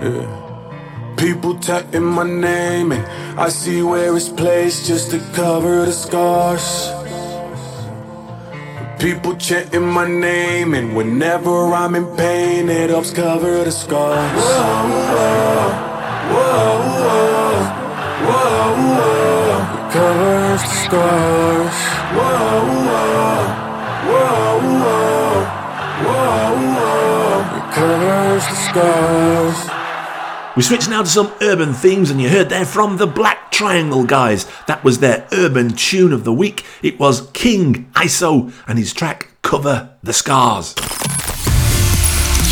Yeah. 0.00 1.14
People 1.16 1.58
tatting 1.58 2.04
my 2.04 2.24
name, 2.24 2.92
and 2.92 3.06
I 3.40 3.48
see 3.48 3.82
where 3.82 4.16
it's 4.16 4.28
placed 4.28 4.86
just 4.86 5.12
to 5.12 5.18
cover 5.32 5.86
the 5.86 5.92
scars. 5.92 7.05
People 8.98 9.36
chanting 9.36 9.86
my 9.86 10.08
name, 10.08 10.72
and 10.72 10.96
whenever 10.96 11.74
I'm 11.74 11.94
in 11.94 12.06
pain, 12.16 12.70
it 12.70 12.88
helps 12.88 13.10
cover 13.10 13.62
the 13.62 13.70
scars. 13.70 14.32
Whoa, 14.32 14.88
whoa, 14.88 15.70
whoa, 16.32 16.80
whoa, 17.04 17.60
whoa, 18.26 18.72
whoa. 18.96 19.60
It 19.76 19.92
covers 19.92 20.62
the 20.62 20.74
scars. 20.86 21.76
Whoa, 22.16 22.64
whoa, 22.88 23.44
whoa, 24.08 24.60
whoa, 24.80 25.44
whoa, 26.06 26.56
whoa. 26.74 27.44
It 27.58 27.66
covers 27.74 28.44
the 28.48 28.56
scars. 28.68 29.58
We 30.56 30.62
switch 30.62 30.88
now 30.88 31.02
to 31.02 31.08
some 31.08 31.30
urban 31.42 31.74
themes, 31.74 32.10
and 32.10 32.18
you 32.18 32.30
heard 32.30 32.48
there 32.48 32.64
from 32.64 32.96
the 32.96 33.06
Black 33.06 33.45
Triangle 33.56 34.04
guys. 34.04 34.46
That 34.66 34.84
was 34.84 34.98
their 34.98 35.26
urban 35.32 35.70
tune 35.70 36.12
of 36.12 36.24
the 36.24 36.32
week. 36.32 36.62
It 36.82 37.00
was 37.00 37.30
King 37.30 37.90
Iso 37.94 38.52
and 38.68 38.78
his 38.78 38.92
track 38.92 39.30
Cover 39.40 39.96
the 40.02 40.12
Scars. 40.12 40.74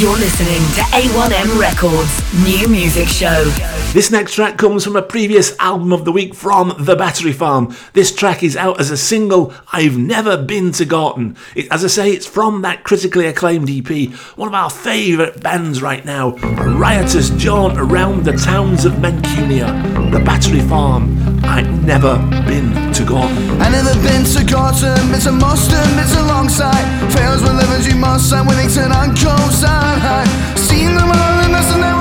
You're 0.00 0.16
listening 0.16 0.62
to 0.76 0.80
A1M 0.96 1.60
Records 1.60 2.42
New 2.42 2.68
Music 2.68 3.08
Show. 3.08 3.83
This 3.94 4.10
next 4.10 4.34
track 4.34 4.58
comes 4.58 4.82
from 4.82 4.96
a 4.96 5.02
previous 5.02 5.56
album 5.60 5.92
of 5.92 6.04
the 6.04 6.10
week 6.10 6.34
from 6.34 6.74
The 6.80 6.96
Battery 6.96 7.32
Farm. 7.32 7.76
This 7.92 8.12
track 8.12 8.42
is 8.42 8.56
out 8.56 8.80
as 8.80 8.90
a 8.90 8.96
single, 8.96 9.54
I've 9.72 9.96
Never 9.96 10.36
Been 10.36 10.72
to 10.72 10.84
Gorton. 10.84 11.36
It, 11.54 11.68
as 11.70 11.84
I 11.84 11.86
say, 11.86 12.10
it's 12.10 12.26
from 12.26 12.62
that 12.62 12.82
critically 12.82 13.26
acclaimed 13.26 13.70
EP, 13.70 14.10
one 14.36 14.48
of 14.48 14.54
our 14.54 14.68
favourite 14.68 15.40
bands 15.40 15.80
right 15.80 16.04
now. 16.04 16.30
Riotous 16.30 17.30
jaunt 17.38 17.78
around 17.78 18.24
the 18.24 18.32
towns 18.32 18.84
of 18.84 18.94
Mancunia. 18.94 19.70
The 20.10 20.18
Battery 20.18 20.62
Farm, 20.62 21.16
I've 21.44 21.84
never 21.84 22.16
been 22.48 22.92
to 22.94 23.04
Gorton. 23.04 23.62
I've 23.62 23.70
never 23.70 23.94
been 24.02 24.24
to 24.24 24.44
Gorton, 24.44 25.14
it's 25.14 25.26
a 25.26 25.32
must 25.32 25.70
it's 25.72 26.16
a 26.16 26.22
long 26.24 26.48
sight. 26.48 26.84
Fails 27.12 27.42
with 27.42 27.54
living, 27.54 27.88
you 27.88 27.96
must 27.96 28.28
sign 28.28 28.44
Whittington 28.48 28.90
on 28.90 29.10
coastline. 29.14 30.00
I've 30.02 30.58
seen 30.58 30.96
them 30.96 31.10
all 31.10 31.44
and 31.46 31.52
was, 31.52 31.93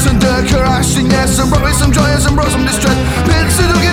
yes, 0.00 0.18
Sheraton, 0.18 0.18
Durker, 0.20 1.10
yes, 1.10 1.38
and 1.38 1.50
brought 1.50 1.64
me 1.64 1.72
some 1.72 1.92
joy 1.92 2.04
and 2.04 2.22
some 2.22 2.34
brought 2.34 2.50
some 2.50 2.64
distress. 2.64 2.96
Been 3.26 3.48
to 3.48 3.64
Dugan, 3.68 3.89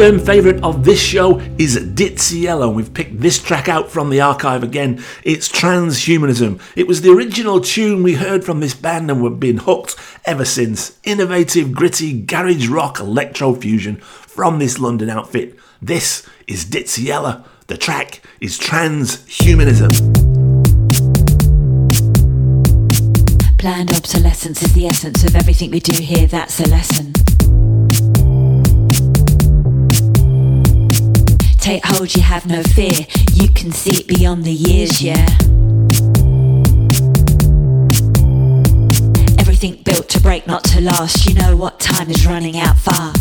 firm 0.00 0.18
favourite 0.18 0.64
of 0.64 0.82
this 0.82 0.98
show 0.98 1.38
is 1.58 1.76
Ditsea 1.76 2.44
Yella. 2.44 2.68
And 2.68 2.74
we've 2.74 2.94
picked 2.94 3.20
this 3.20 3.38
track 3.38 3.68
out 3.68 3.90
from 3.90 4.08
the 4.08 4.22
archive 4.22 4.62
again. 4.62 5.04
It's 5.24 5.46
Transhumanism. 5.46 6.58
It 6.74 6.88
was 6.88 7.02
the 7.02 7.10
original 7.10 7.60
tune 7.60 8.02
we 8.02 8.14
heard 8.14 8.42
from 8.42 8.60
this 8.60 8.72
band 8.72 9.10
and 9.10 9.22
we've 9.22 9.38
been 9.38 9.58
hooked 9.58 9.96
ever 10.24 10.46
since. 10.46 10.98
Innovative, 11.04 11.72
gritty, 11.72 12.18
garage 12.18 12.66
rock 12.68 12.98
electro 12.98 13.54
fusion 13.54 13.96
from 13.96 14.58
this 14.58 14.78
London 14.78 15.10
outfit. 15.10 15.58
This 15.82 16.26
is 16.46 16.64
Ditsea 16.64 17.04
Yella. 17.04 17.44
The 17.66 17.76
track 17.76 18.22
is 18.40 18.58
Transhumanism. 18.58 19.90
Planned 23.58 23.92
obsolescence 23.92 24.62
is 24.62 24.72
the 24.72 24.86
essence 24.86 25.24
of 25.24 25.36
everything 25.36 25.70
we 25.70 25.80
do 25.80 26.02
here, 26.02 26.26
that's 26.26 26.58
a 26.58 26.68
lesson. 26.70 27.12
Take 31.70 31.84
hold, 31.84 32.16
you 32.16 32.22
have 32.22 32.46
no 32.46 32.64
fear. 32.64 33.06
You 33.32 33.46
can 33.50 33.70
see 33.70 34.00
it 34.00 34.08
beyond 34.08 34.42
the 34.42 34.52
years, 34.52 35.00
yeah. 35.00 35.24
Everything 39.38 39.80
built 39.84 40.08
to 40.08 40.20
break, 40.20 40.48
not 40.48 40.64
to 40.64 40.80
last. 40.80 41.26
You 41.26 41.34
know 41.34 41.54
what 41.54 41.78
time 41.78 42.10
is 42.10 42.26
running 42.26 42.58
out 42.58 42.76
fast. 42.76 43.20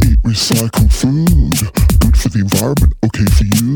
Eat 0.00 0.18
recycled 0.24 0.90
food. 0.94 1.70
Good 2.00 2.16
for 2.16 2.30
the 2.30 2.40
environment, 2.40 2.94
okay 3.04 3.26
for 3.36 3.44
you. 3.44 3.74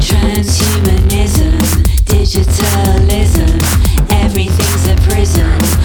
Transhumanism, 0.00 1.60
digitalism, 2.06 3.52
everything's 4.10 4.88
a 4.88 4.96
prison 5.10 5.79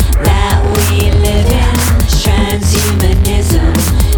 Transhumanism, 2.56 3.74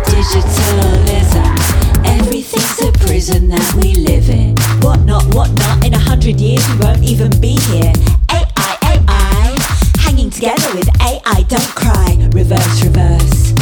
digitalism, 0.06 1.58
everything's 2.06 2.80
a 2.84 2.92
prison 3.04 3.50
that 3.50 3.74
we 3.74 3.96
live 3.96 4.30
in. 4.30 4.56
What 4.86 5.00
not, 5.06 5.26
what 5.34 5.52
not, 5.58 5.84
in 5.84 5.96
a 5.96 5.98
hundred 5.98 6.40
years 6.40 6.62
we 6.70 6.78
won't 6.78 7.04
even 7.04 7.32
be 7.42 7.58
here. 7.58 7.92
AI, 8.30 8.78
AI, 8.94 9.58
hanging 9.98 10.30
together 10.30 10.70
with 10.76 10.88
AI, 11.02 11.46
don't 11.48 11.74
cry. 11.74 12.30
Reverse, 12.34 12.84
reverse, 12.84 13.54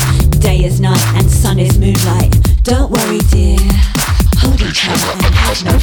day 0.43 0.65
is 0.65 0.81
night 0.81 1.07
and 1.15 1.31
sun 1.31 1.57
is 1.57 1.79
moonlight. 1.79 2.35
Don't 2.63 2.91
worry, 2.91 3.19
dear. 3.31 3.55
Each 4.53 4.87
other 4.89 5.25
no. 5.63 5.77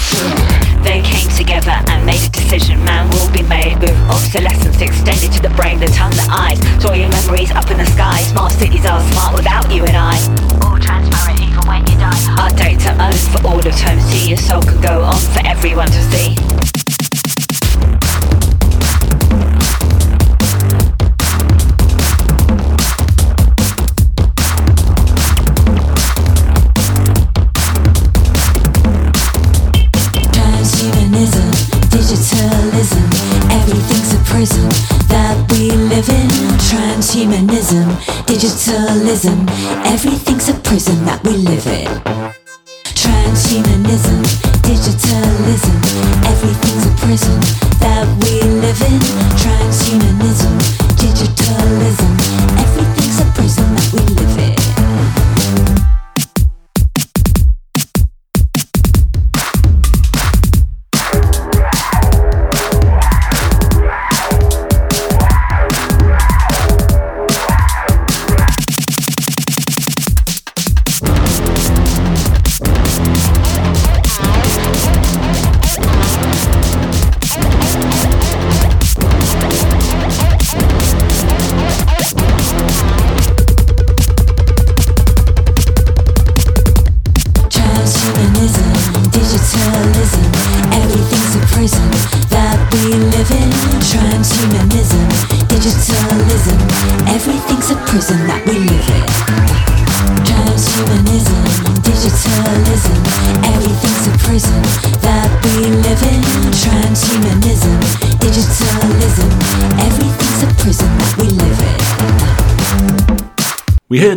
They 0.83 1.01
came 1.03 1.29
together 1.31 1.77
and 1.89 2.05
made 2.05 2.23
a 2.23 2.31
decision. 2.31 2.85
Man 2.85 3.09
will 3.11 3.31
be 3.33 3.43
made 3.43 3.79
with 3.81 3.97
obsolescence 4.11 4.81
extended 4.81 5.33
to 5.33 5.41
the 5.41 5.51
brain, 5.51 5.79
the 5.79 5.87
tongue, 5.87 6.13
the 6.13 6.27
eyes. 6.31 6.59
Store 6.81 6.97
your 6.97 7.09
memories 7.09 7.51
up 7.53 7.71
in 7.71 7.79
the 7.79 7.87
sky. 7.87 8.21
Smart 8.23 8.53
cities 8.53 8.85
are 8.87 9.01
smart 9.13 9.35
without 9.35 9.71
you 9.71 9.85
and 9.85 9.97
I. 9.97 10.17
All 10.63 10.79
transparent 10.79 11.41
even 11.41 11.67
when 11.67 11.87
you 11.87 11.97
die. 11.99 12.19
Our 12.39 12.51
data 12.51 12.93
owns 13.01 13.29
for 13.29 13.47
all 13.47 13.61
eternity. 13.61 14.29
Your 14.29 14.39
soul 14.39 14.63
can 14.63 14.81
go 14.81 15.03
on 15.03 15.21
for 15.33 15.47
everyone 15.47 15.89
to 15.89 16.03
see. 16.11 16.91
Everything's 40.73 40.89
a 40.89 41.03
prison 41.03 41.05
that 41.05 41.32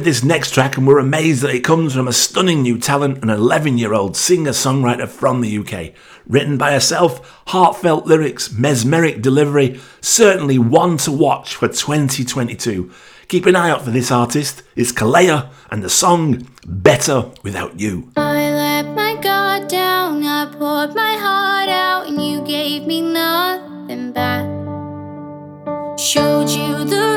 this 0.06 0.24
next 0.24 0.52
track 0.52 0.78
and 0.78 0.86
we're 0.88 1.00
amazed 1.00 1.42
that 1.42 1.54
it 1.54 1.64
comes 1.64 1.96
from 1.96 2.08
a 2.08 2.14
stunning 2.14 2.62
new 2.62 2.78
talent, 2.78 3.24
an 3.24 3.30
11 3.30 3.80
year 3.80 3.94
old 3.94 4.16
singer 4.16 4.52
songwriter 4.52 5.10
from 5.10 5.42
the 5.42 5.58
UK. 5.58 5.94
Written 6.28 6.58
by 6.58 6.72
herself, 6.72 7.42
heartfelt 7.48 8.06
lyrics, 8.06 8.52
mesmeric 8.52 9.22
delivery, 9.22 9.80
certainly 10.02 10.60
one 10.60 10.98
to 10.98 11.12
watch 11.12 11.56
for 11.56 11.68
2022. 11.68 12.92
Keep 13.28 13.48
an 13.48 13.56
eye 13.56 13.72
out 13.72 13.84
for 13.84 13.90
this 13.90 14.12
artist. 14.12 14.62
It's 14.76 14.92
Kallea 14.92 15.50
and 15.72 15.84
the 15.84 15.90
song 15.90 16.48
Better 16.66 17.32
Without 17.42 17.80
You. 17.80 18.12
I 18.16 18.52
let 18.52 18.86
my 18.94 19.20
guard 19.20 19.68
down, 19.68 20.24
I 20.24 20.46
poured 20.46 20.94
my 20.94 21.16
heart 21.16 21.70
out, 21.70 22.08
and 22.08 22.24
you 22.24 22.42
gave 22.46 22.86
me 22.86 23.02
nothing 23.02 24.14
back. 24.14 24.46
Showed 25.98 26.50
you 26.50 26.86
the 26.86 27.15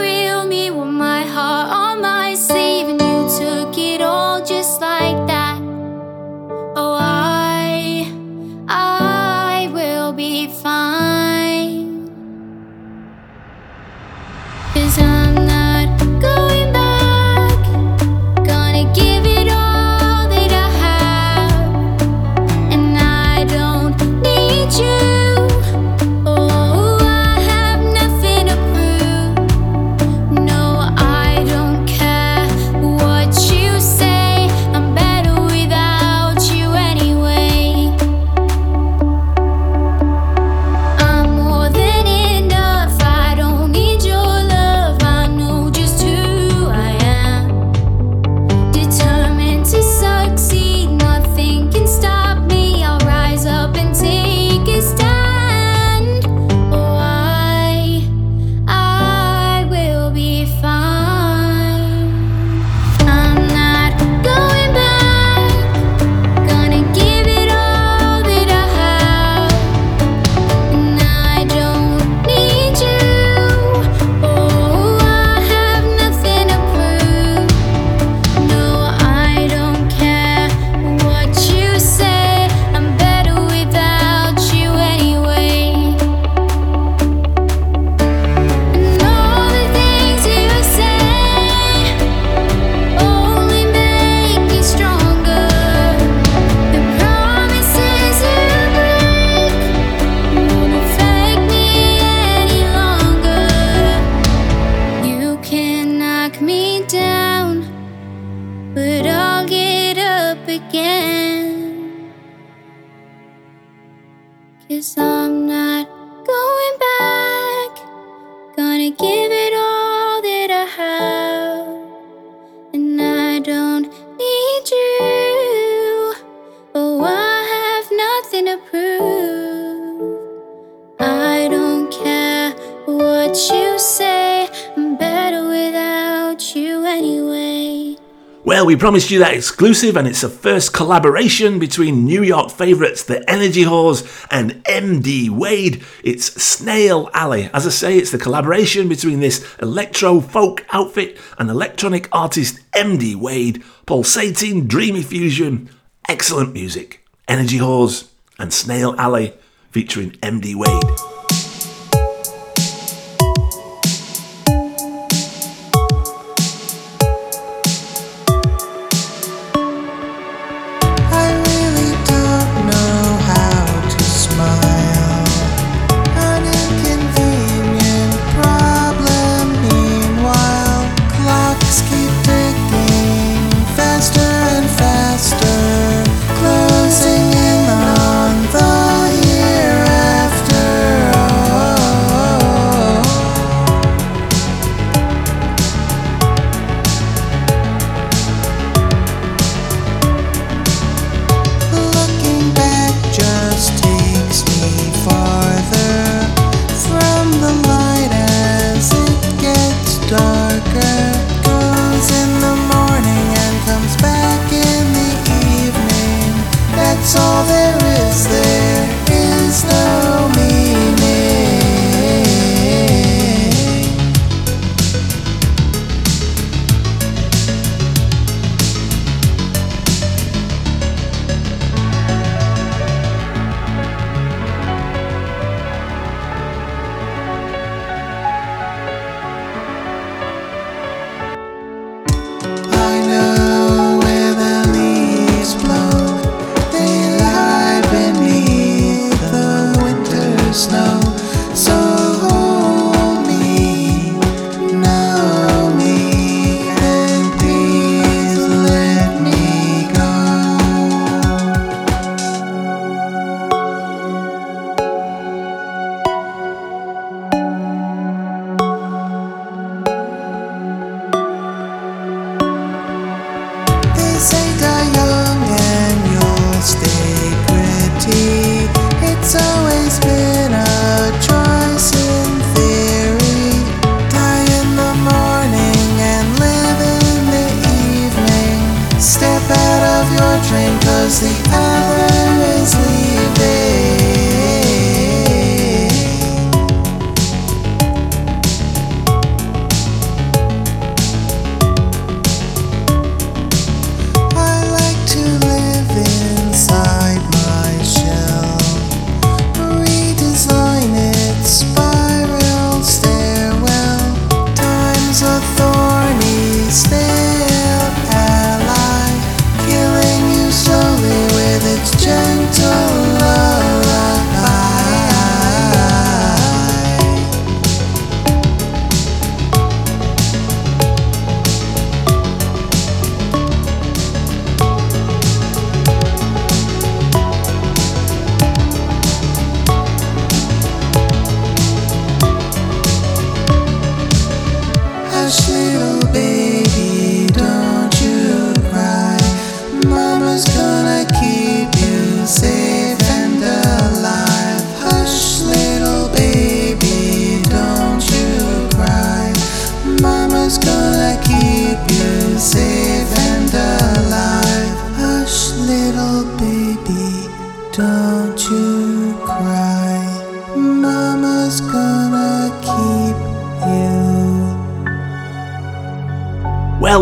we 138.68 138.76
promised 138.76 139.10
you 139.10 139.18
that 139.20 139.32
exclusive, 139.32 139.96
and 139.96 140.06
it's 140.06 140.22
a 140.22 140.28
first 140.28 140.74
collaboration 140.74 141.58
between 141.58 142.04
New 142.04 142.22
York 142.22 142.50
favourites 142.50 143.02
The 143.02 143.24
Energy 143.26 143.64
Whores 143.64 144.26
and 144.30 144.62
MD 144.64 145.30
Wade. 145.30 145.82
It's 146.04 146.26
Snail 146.34 147.08
Ally. 147.14 147.48
As 147.54 147.66
I 147.66 147.70
say, 147.70 147.96
it's 147.96 148.10
the 148.10 148.18
collaboration 148.18 148.86
between 148.86 149.20
this 149.20 149.42
electro 149.62 150.20
folk 150.20 150.66
outfit 150.70 151.16
and 151.38 151.48
electronic 151.48 152.10
artist 152.12 152.60
MD 152.72 153.16
Wade. 153.16 153.64
Pulsating, 153.86 154.66
dreamy 154.66 155.00
fusion, 155.02 155.70
excellent 156.06 156.52
music. 156.52 157.02
Energy 157.26 157.60
Whores 157.60 158.10
and 158.38 158.52
Snail 158.52 158.94
Ally 158.98 159.30
featuring 159.70 160.10
MD 160.20 160.54
Wade. 160.54 161.17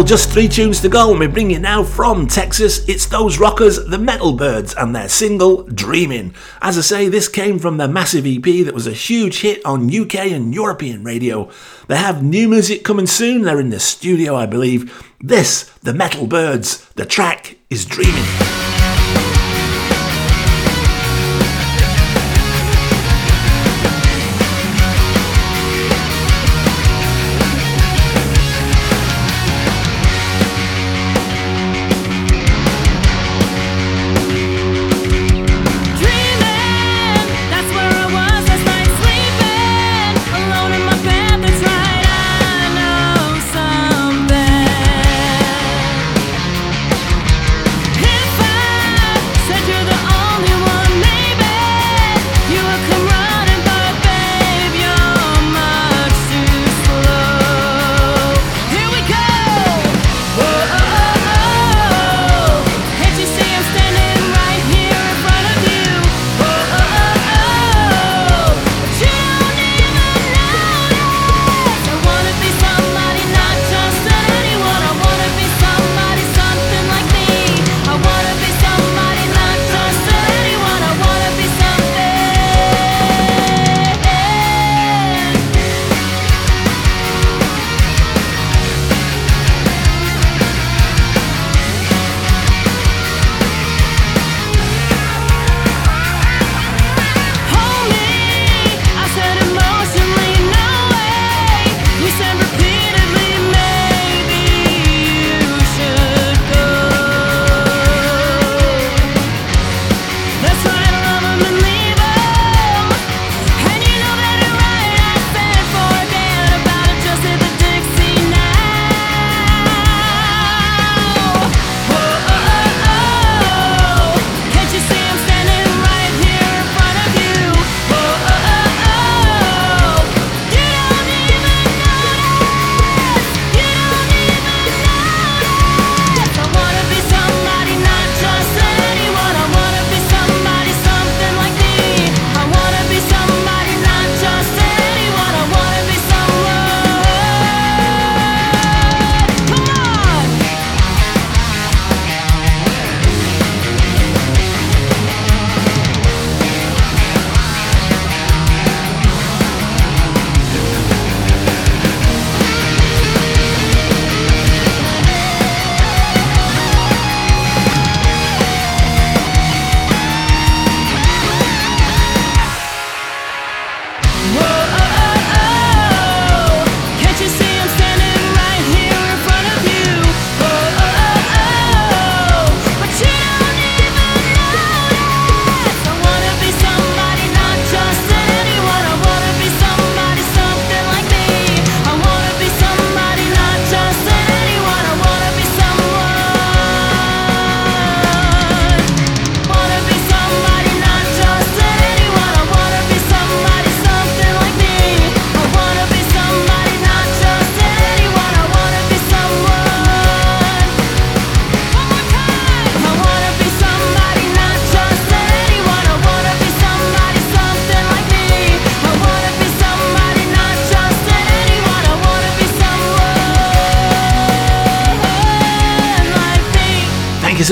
just 0.07 0.31
three 0.31 0.47
tunes 0.47 0.81
to 0.81 0.89
go, 0.89 1.11
and 1.11 1.19
we 1.19 1.27
bring 1.27 1.51
you 1.51 1.59
now 1.59 1.83
from 1.83 2.29
Texas. 2.29 2.89
It's 2.89 3.07
those 3.07 3.41
rockers, 3.41 3.85
the 3.87 3.99
Metal 3.99 4.33
Byrds, 4.33 4.73
and 4.75 4.95
their 4.95 5.09
single 5.09 5.65
Dreaming. 5.65 6.33
As 6.63 6.79
I 6.79 6.83
say, 6.83 7.09
this 7.09 7.27
came 7.27 7.59
from 7.59 7.77
their 7.77 7.89
massive 7.89 8.25
EP 8.25 8.65
that 8.65 8.75
was 8.75 8.87
a 8.87 8.93
huge 8.93 9.41
hit 9.41 9.65
on 9.67 9.93
UK 9.93 10.27
and 10.27 10.55
European 10.55 11.03
radio. 11.03 11.51
They 11.89 11.97
have 11.97 12.23
new 12.23 12.49
music 12.49 12.85
coming 12.85 13.09
soon, 13.09 13.43
they're 13.43 13.59
in 13.59 13.71
the 13.71 13.81
studio, 13.81 14.37
I 14.37 14.47
believe. 14.47 15.13
This, 15.21 15.65
the 15.83 15.93
Metal 15.93 16.29
Byrds, 16.29 16.89
the 16.91 17.05
track 17.05 17.57
is 17.69 17.85
Dreaming. 17.85 18.46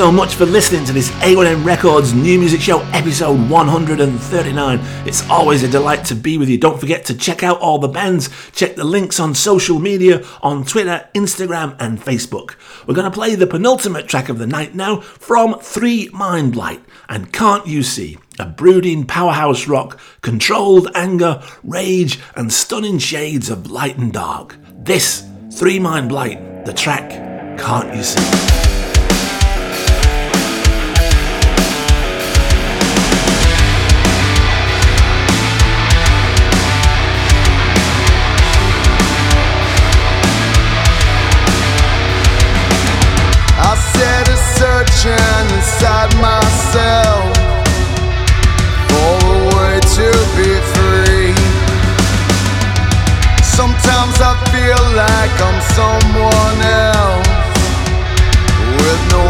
So 0.05 0.13
much 0.13 0.35
for 0.35 0.45
listening 0.45 0.85
to 0.85 0.93
this 0.93 1.09
A1M 1.23 1.65
Records 1.65 2.13
New 2.13 2.39
Music 2.39 2.61
Show 2.61 2.81
episode 2.93 3.49
139. 3.49 4.79
It's 5.07 5.27
always 5.31 5.63
a 5.63 5.69
delight 5.69 6.05
to 6.05 6.15
be 6.15 6.37
with 6.37 6.51
you. 6.51 6.59
Don't 6.59 6.79
forget 6.79 7.07
to 7.07 7.17
check 7.17 7.43
out 7.43 7.59
all 7.61 7.79
the 7.79 7.89
bands. 7.89 8.29
Check 8.53 8.77
the 8.77 8.85
links 8.85 9.19
on 9.19 9.35
social 9.35 9.79
media 9.79 10.23
on 10.43 10.67
Twitter, 10.67 11.09
Instagram, 11.15 11.75
and 11.81 11.99
Facebook. 11.99 12.57
We're 12.87 12.93
going 12.93 13.11
to 13.11 13.19
play 13.19 13.35
the 13.35 13.47
penultimate 13.47 14.07
track 14.07 14.29
of 14.29 14.37
the 14.37 14.47
night 14.47 14.75
now 14.75 15.01
from 15.01 15.59
Three 15.61 16.11
Mind 16.13 16.53
Blight 16.53 16.85
and 17.09 17.33
Can't 17.33 17.67
You 17.67 17.83
See? 17.83 18.19
A 18.39 18.45
brooding 18.45 19.07
powerhouse 19.07 19.67
rock, 19.69 19.99
controlled 20.21 20.91
anger, 20.95 21.43
rage, 21.63 22.21
and 22.37 22.53
stunning 22.53 22.99
shades 22.99 23.49
of 23.49 23.71
light 23.71 23.97
and 23.97 24.13
dark. 24.13 24.59
This, 24.71 25.27
Three 25.51 25.79
Mind 25.79 26.11
Blight, 26.11 26.67
the 26.67 26.75
track 26.75 27.09
Can't 27.59 27.97
You 27.97 28.03
See? 28.03 28.64
Inside 45.75 46.15
myself 46.23 47.35
for 48.89 49.15
a 49.27 49.41
way 49.55 49.75
to 49.99 50.09
be 50.39 50.51
free. 50.75 51.35
Sometimes 53.43 54.17
I 54.21 54.35
feel 54.55 54.83
like 55.03 55.35
I'm 55.49 55.61
someone 55.75 56.61
else 56.63 57.29
with 58.79 59.01
no 59.15 59.25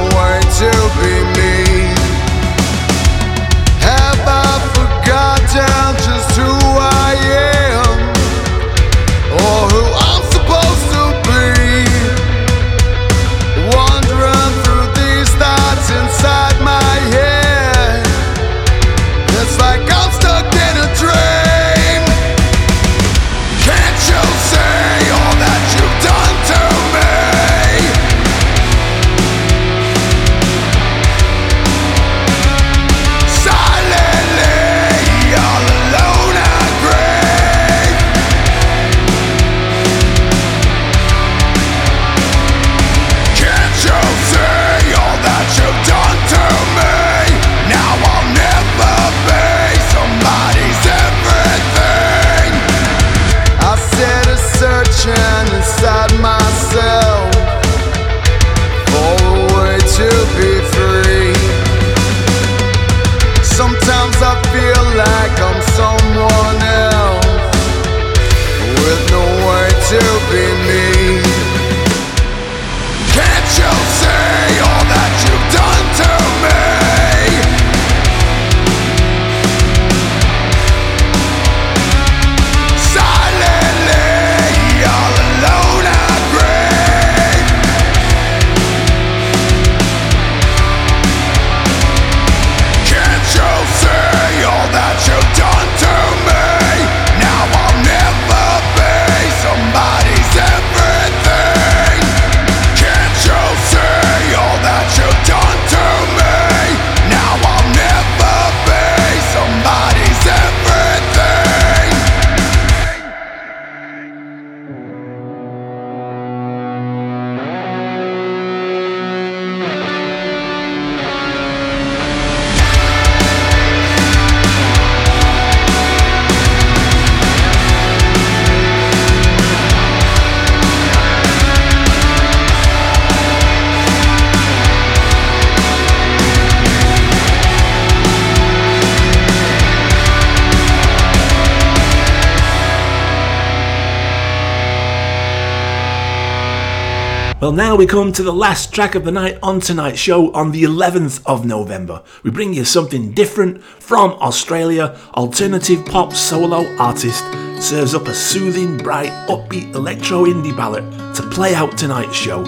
we 147.84 147.88
come 147.88 148.10
to 148.10 148.22
the 148.22 148.32
last 148.32 148.72
track 148.72 148.94
of 148.94 149.04
the 149.04 149.12
night 149.12 149.38
on 149.42 149.60
tonight's 149.60 149.98
show 149.98 150.32
on 150.32 150.52
the 150.52 150.62
11th 150.62 151.20
of 151.26 151.44
November. 151.44 152.02
We 152.22 152.30
bring 152.30 152.54
you 152.54 152.64
something 152.64 153.12
different 153.12 153.62
from 153.62 154.12
Australia. 154.12 154.98
Alternative 155.14 155.84
pop 155.84 156.14
solo 156.14 156.64
artist 156.78 157.22
serves 157.62 157.94
up 157.94 158.08
a 158.08 158.14
soothing, 158.14 158.78
bright, 158.78 159.10
upbeat 159.28 159.74
electro 159.74 160.24
indie 160.24 160.56
ballad 160.56 161.14
to 161.14 161.22
play 161.28 161.54
out 161.54 161.76
tonight's 161.76 162.16
show. 162.16 162.42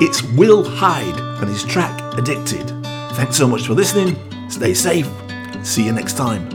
It's 0.00 0.24
Will 0.36 0.64
Hyde 0.64 1.16
and 1.40 1.48
his 1.48 1.62
track 1.62 1.96
Addicted. 2.18 2.66
Thanks 3.14 3.36
so 3.36 3.46
much 3.46 3.68
for 3.68 3.74
listening. 3.74 4.16
Stay 4.50 4.74
safe. 4.74 5.08
See 5.62 5.84
you 5.84 5.92
next 5.92 6.16
time. 6.16 6.48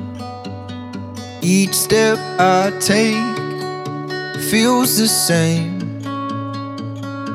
Each 1.42 1.74
step 1.74 2.18
I 2.38 2.78
take 2.82 4.42
feels 4.52 4.98
the 4.98 5.08
same. 5.08 5.77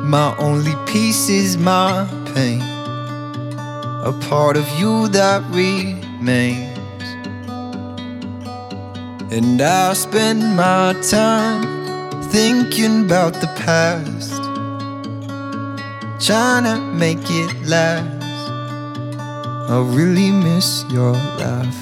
My 0.03 0.35
only 0.39 0.75
peace 0.87 1.29
is 1.29 1.57
my 1.57 2.09
pain. 2.35 2.61
A 2.61 4.13
part 4.29 4.57
of 4.57 4.69
you 4.79 5.07
that 5.09 5.43
remains. 5.51 6.77
And 9.33 9.63
I 9.63 9.93
spend 9.93 10.57
my 10.57 10.95
time 11.09 11.63
thinking 12.31 13.05
about 13.05 13.35
the 13.35 13.47
past. 13.65 14.43
Trying 16.27 16.65
to 16.65 16.81
make 16.81 17.31
it 17.31 17.67
last. 17.69 18.51
I 19.71 19.81
really 19.95 20.33
miss 20.33 20.85
your 20.91 21.13
laugh. 21.13 21.82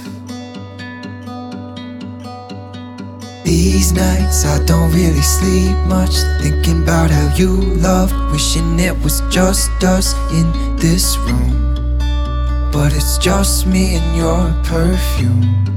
These 3.51 3.91
nights 3.95 4.45
I 4.45 4.65
don't 4.65 4.93
really 4.93 5.23
sleep 5.23 5.77
much. 5.89 6.15
Thinking 6.41 6.85
about 6.85 7.11
how 7.11 7.35
you 7.35 7.51
love, 7.83 8.13
wishing 8.31 8.79
it 8.79 8.97
was 9.03 9.23
just 9.23 9.73
us 9.83 10.15
in 10.31 10.77
this 10.77 11.19
room. 11.19 11.75
But 12.71 12.93
it's 12.95 13.19
just 13.19 13.67
me 13.67 13.97
and 13.97 14.17
your 14.17 14.55
perfume. 14.63 15.70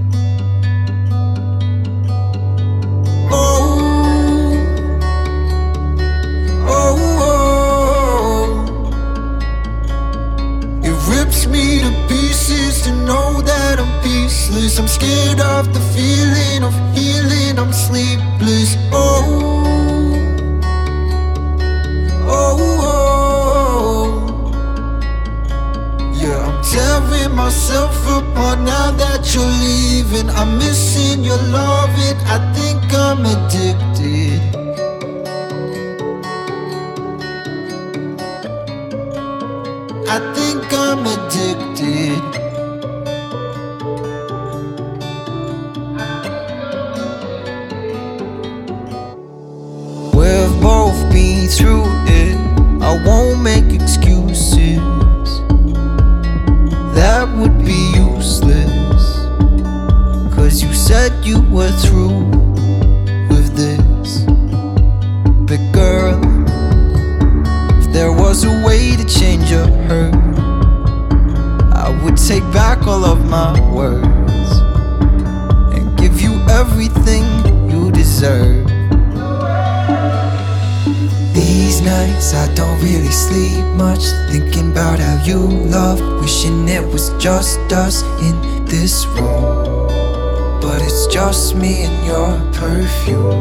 I'm 13.80 14.02
peaceless. 14.02 14.78
I'm 14.80 14.88
scared 14.88 15.40
of 15.40 15.74
the 15.74 15.80
feeling 15.96 16.64
of 16.64 16.74
healing. 16.96 17.58
I'm 17.60 17.74
sleepless. 17.74 18.78
Oh, 18.92 19.24
oh, 22.28 22.60
oh. 22.90 23.34
Yeah. 26.14 26.40
I'm 26.48 26.64
tearing 26.64 27.36
myself 27.36 27.96
apart 28.08 28.60
now 28.60 28.92
that 28.92 29.34
you're 29.34 29.54
leaving. 29.66 30.30
I'm 30.30 30.58
missing 30.58 31.24
your 31.24 31.38
loving. 31.38 32.18
I 32.28 32.40
think 32.54 32.94
I'm 32.94 33.26
addicted. 33.26 34.42
I 40.16 40.20
think 40.36 40.64
I'm 40.72 41.06
addicted. 41.06 42.33
Through 51.58 51.84
it. 52.08 52.36
I 52.82 53.00
won't 53.06 53.42
make 53.42 53.80
excuses. 53.80 54.80
That 56.96 57.30
would 57.38 57.58
be 57.64 57.80
useless. 57.96 59.04
Cause 60.34 60.64
you 60.64 60.74
said 60.74 61.12
you 61.24 61.42
were 61.52 61.72
through 61.72 62.26
with 63.30 63.56
this. 63.56 64.24
But 65.48 65.62
girl, 65.72 66.20
if 67.80 67.92
there 67.94 68.12
was 68.12 68.46
a 68.46 68.66
way 68.66 68.96
to 68.96 69.06
change 69.06 69.52
your 69.52 69.68
hurt, 69.88 70.16
I 71.74 71.90
would 72.04 72.18
take 72.18 72.44
back 72.52 72.88
all 72.88 73.06
of 73.06 73.30
my 73.30 73.54
words 73.72 74.50
and 75.76 75.96
give 76.00 76.20
you 76.20 76.34
everything 76.50 77.24
you 77.70 77.92
deserve. 77.92 78.73
These 81.64 81.82
nights 81.82 82.34
I 82.34 82.54
don't 82.56 82.78
really 82.82 83.10
sleep 83.10 83.64
much, 83.76 84.04
thinking 84.30 84.72
about 84.72 85.00
how 85.00 85.24
you 85.24 85.38
love, 85.40 85.98
wishing 86.20 86.68
it 86.68 86.86
was 86.86 87.12
just 87.12 87.58
us 87.72 88.04
in 88.22 88.66
this 88.66 89.06
room. 89.06 89.88
But 90.60 90.82
it's 90.82 91.08
just 91.08 91.56
me 91.56 91.84
and 91.84 92.06
your 92.06 92.34
perfume. 92.52 93.32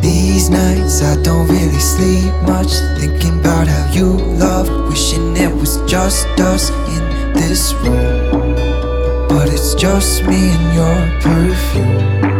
These 0.00 0.50
nights 0.50 1.02
I 1.02 1.20
don't 1.20 1.48
really 1.48 1.80
sleep 1.80 2.32
much, 2.42 2.72
thinking 3.00 3.40
about 3.40 3.66
how 3.66 3.92
you 3.92 4.12
love, 4.38 4.68
wishing 4.88 5.36
it 5.36 5.52
was 5.52 5.78
just 5.90 6.28
us 6.38 6.70
in 6.94 7.32
this 7.32 7.74
room. 7.82 8.54
But 9.28 9.48
it's 9.52 9.74
just 9.74 10.22
me 10.22 10.52
and 10.54 10.74
your 10.78 11.20
perfume. 11.20 12.39